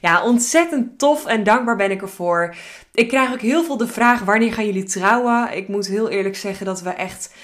ja, 0.01 0.23
ontzettend 0.23 0.99
tof 0.99 1.27
en 1.27 1.45
dankbaar 1.45 1.77
ben 1.77 1.91
ik 1.91 2.03
ervoor. 2.03 2.55
Ik 2.95 3.09
krijg 3.09 3.33
ook 3.33 3.41
heel 3.41 3.65
veel 3.65 3.77
de 3.77 3.87
vraag: 3.87 4.21
wanneer 4.21 4.53
gaan 4.53 4.67
jullie 4.67 4.85
trouwen? 4.85 5.57
Ik 5.57 5.69
moet 5.69 5.87
heel 5.87 6.09
eerlijk 6.09 6.37
zeggen 6.37 6.67
dat 6.67 6.83
we 6.83 6.91
echt 6.91 7.35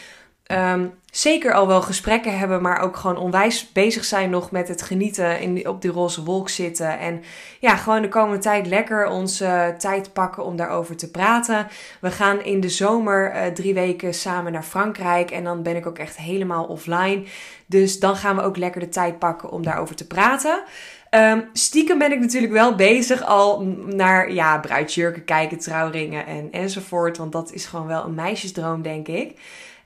Um, 0.52 0.94
zeker 1.10 1.52
al 1.52 1.66
wel 1.66 1.82
gesprekken 1.82 2.38
hebben, 2.38 2.62
maar 2.62 2.80
ook 2.80 2.96
gewoon 2.96 3.16
onwijs 3.16 3.72
bezig 3.72 4.04
zijn 4.04 4.30
nog 4.30 4.50
met 4.50 4.68
het 4.68 4.82
genieten 4.82 5.40
in, 5.40 5.68
op 5.68 5.82
die 5.82 5.90
roze 5.90 6.24
wolk 6.24 6.48
zitten. 6.48 6.98
En 6.98 7.22
ja, 7.60 7.76
gewoon 7.76 8.02
de 8.02 8.08
komende 8.08 8.38
tijd 8.38 8.66
lekker 8.66 9.06
onze 9.06 9.74
tijd 9.78 10.12
pakken 10.12 10.44
om 10.44 10.56
daarover 10.56 10.96
te 10.96 11.10
praten. 11.10 11.66
We 12.00 12.10
gaan 12.10 12.42
in 12.42 12.60
de 12.60 12.68
zomer 12.68 13.34
uh, 13.34 13.46
drie 13.46 13.74
weken 13.74 14.14
samen 14.14 14.52
naar 14.52 14.62
Frankrijk 14.62 15.30
en 15.30 15.44
dan 15.44 15.62
ben 15.62 15.76
ik 15.76 15.86
ook 15.86 15.98
echt 15.98 16.16
helemaal 16.16 16.64
offline. 16.64 17.22
Dus 17.66 18.00
dan 18.00 18.16
gaan 18.16 18.36
we 18.36 18.42
ook 18.42 18.56
lekker 18.56 18.80
de 18.80 18.88
tijd 18.88 19.18
pakken 19.18 19.50
om 19.50 19.62
daarover 19.62 19.96
te 19.96 20.06
praten. 20.06 20.62
Um, 21.10 21.48
stiekem 21.52 21.98
ben 21.98 22.12
ik 22.12 22.20
natuurlijk 22.20 22.52
wel 22.52 22.74
bezig 22.74 23.22
al 23.22 23.62
naar 23.86 24.32
ja, 24.32 24.58
bruidsjurken 24.58 25.24
kijken, 25.24 25.58
trouwringen 25.58 26.26
en, 26.26 26.48
enzovoort. 26.50 27.16
Want 27.16 27.32
dat 27.32 27.52
is 27.52 27.66
gewoon 27.66 27.86
wel 27.86 28.04
een 28.04 28.14
meisjesdroom, 28.14 28.82
denk 28.82 29.08
ik. 29.08 29.38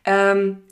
Um, 0.02 0.68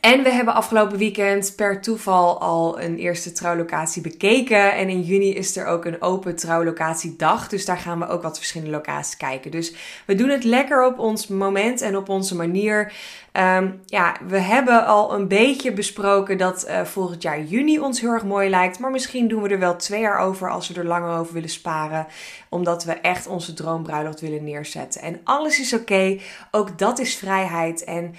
en 0.00 0.22
we 0.22 0.30
hebben 0.30 0.54
afgelopen 0.54 0.98
weekend 0.98 1.52
per 1.56 1.80
toeval 1.80 2.40
al 2.40 2.80
een 2.80 2.96
eerste 2.96 3.32
trouwlocatie 3.32 4.02
bekeken. 4.02 4.74
En 4.74 4.88
in 4.88 5.02
juni 5.02 5.34
is 5.34 5.56
er 5.56 5.66
ook 5.66 5.84
een 5.84 6.02
open 6.02 6.36
trouwlocatiedag. 6.36 7.48
Dus 7.48 7.64
daar 7.64 7.78
gaan 7.78 7.98
we 7.98 8.08
ook 8.08 8.22
wat 8.22 8.36
verschillende 8.36 8.72
locaties 8.72 9.16
kijken. 9.16 9.50
Dus 9.50 9.74
we 10.06 10.14
doen 10.14 10.28
het 10.28 10.44
lekker 10.44 10.86
op 10.86 10.98
ons 10.98 11.26
moment 11.26 11.80
en 11.80 11.96
op 11.96 12.08
onze 12.08 12.36
manier. 12.36 12.92
Ehm, 13.36 13.70
ja, 13.86 14.16
we 14.26 14.38
hebben 14.38 14.86
al 14.86 15.14
een 15.14 15.28
beetje 15.28 15.72
besproken 15.72 16.38
dat 16.38 16.66
uh, 16.68 16.80
volgend 16.80 17.22
jaar 17.22 17.42
juni 17.42 17.78
ons 17.78 18.00
heel 18.00 18.10
erg 18.10 18.24
mooi 18.24 18.50
lijkt. 18.50 18.78
Maar 18.78 18.90
misschien 18.90 19.28
doen 19.28 19.42
we 19.42 19.48
er 19.48 19.58
wel 19.58 19.76
twee 19.76 20.00
jaar 20.00 20.18
over 20.18 20.50
als 20.50 20.68
we 20.68 20.74
er 20.74 20.86
langer 20.86 21.18
over 21.18 21.34
willen 21.34 21.48
sparen. 21.48 22.06
Omdat 22.48 22.84
we 22.84 22.92
echt 22.92 23.26
onze 23.26 23.54
droombruiloft 23.54 24.20
willen 24.20 24.44
neerzetten. 24.44 25.00
En 25.00 25.20
alles 25.24 25.60
is 25.60 25.74
oké. 25.74 26.18
Ook 26.50 26.78
dat 26.78 26.98
is 26.98 27.16
vrijheid. 27.16 27.84
En 27.84 28.14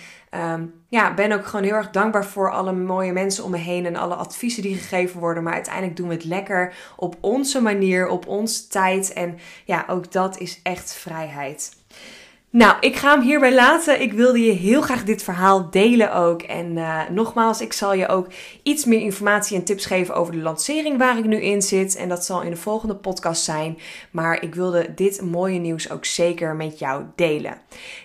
um, 0.53 0.73
ja, 0.89 1.13
ben 1.13 1.32
ook 1.32 1.45
gewoon 1.45 1.65
heel 1.65 1.75
erg 1.75 1.89
dankbaar 1.89 2.25
voor 2.25 2.51
alle 2.51 2.73
mooie 2.73 3.13
mensen 3.13 3.43
om 3.43 3.51
me 3.51 3.58
heen 3.58 3.86
en 3.86 3.95
alle 3.95 4.15
adviezen 4.15 4.62
die 4.62 4.75
gegeven 4.75 5.19
worden. 5.19 5.43
Maar 5.43 5.53
uiteindelijk 5.53 5.95
doen 5.95 6.08
we 6.08 6.13
het 6.13 6.23
lekker 6.23 6.73
op 6.95 7.15
onze 7.19 7.62
manier, 7.62 8.08
op 8.08 8.27
onze 8.27 8.67
tijd. 8.67 9.13
En 9.13 9.38
ja, 9.65 9.86
ook 9.88 10.12
dat 10.12 10.39
is 10.39 10.60
echt 10.63 10.93
vrijheid. 10.93 11.75
Nou, 12.49 12.75
ik 12.79 12.95
ga 12.95 13.12
hem 13.12 13.21
hierbij 13.21 13.53
laten. 13.53 14.01
Ik 14.01 14.13
wilde 14.13 14.39
je 14.39 14.51
heel 14.51 14.81
graag 14.81 15.03
dit 15.03 15.23
verhaal 15.23 15.69
delen 15.69 16.13
ook. 16.13 16.41
En 16.41 16.77
uh, 16.77 17.10
nogmaals, 17.10 17.62
ik 17.62 17.73
zal 17.73 17.93
je 17.93 18.07
ook 18.07 18.27
iets 18.63 18.86
meer 18.86 18.99
informatie 18.99 19.57
en 19.57 19.63
tips 19.63 19.86
geven 19.86 20.15
over 20.15 20.33
de 20.33 20.39
lancering 20.39 20.97
waar 20.97 21.17
ik 21.17 21.25
nu 21.25 21.41
in 21.41 21.62
zit. 21.62 21.95
En 21.95 22.10
dat 22.10 22.25
zal 22.25 22.41
in 22.41 22.49
de 22.49 22.57
volgende 22.57 22.95
podcast 22.95 23.43
zijn. 23.43 23.77
Maar 24.12 24.41
ik 24.43 24.55
wilde 24.55 24.93
dit 24.93 25.21
mooie 25.21 25.60
nieuws 25.60 25.89
ook 25.91 26.05
zeker 26.05 26.55
met 26.55 26.79
jou 26.79 27.03
delen. 27.15 27.57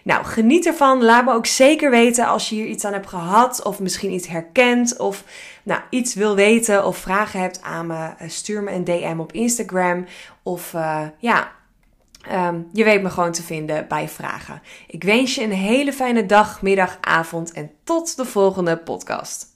Nou, 0.04 0.24
geniet 0.24 0.66
ervan. 0.66 1.04
Laat 1.04 1.24
me 1.24 1.32
ook 1.32 1.46
zeker 1.46 1.90
weten 1.90 2.26
als 2.26 2.48
je 2.48 2.54
hier 2.54 2.66
iets 2.66 2.84
aan 2.84 2.92
hebt 2.92 3.08
gehad. 3.08 3.62
Of 3.62 3.80
misschien 3.80 4.12
iets 4.12 4.28
herkent. 4.28 4.98
Of 4.98 5.24
nou, 5.62 5.80
iets 5.90 6.14
wil 6.14 6.34
weten 6.34 6.86
of 6.86 6.96
vragen 6.96 7.40
hebt 7.40 7.62
aan 7.62 7.86
me. 7.86 8.10
Eh, 8.18 8.28
stuur 8.28 8.62
me 8.62 8.70
een 8.72 8.84
DM 8.84 9.16
op 9.18 9.32
Instagram. 9.32 10.06
Of 10.42 10.72
uh, 10.72 11.00
ja 11.18 11.52
Um, 12.30 12.68
je 12.72 12.84
weet 12.84 13.02
me 13.02 13.10
gewoon 13.10 13.32
te 13.32 13.42
vinden 13.42 13.88
bij 13.88 14.08
vragen. 14.08 14.62
Ik 14.86 15.04
wens 15.04 15.34
je 15.34 15.42
een 15.42 15.52
hele 15.52 15.92
fijne 15.92 16.26
dag, 16.26 16.62
middag, 16.62 16.98
avond 17.00 17.52
en 17.52 17.70
tot 17.84 18.16
de 18.16 18.24
volgende 18.24 18.76
podcast. 18.76 19.51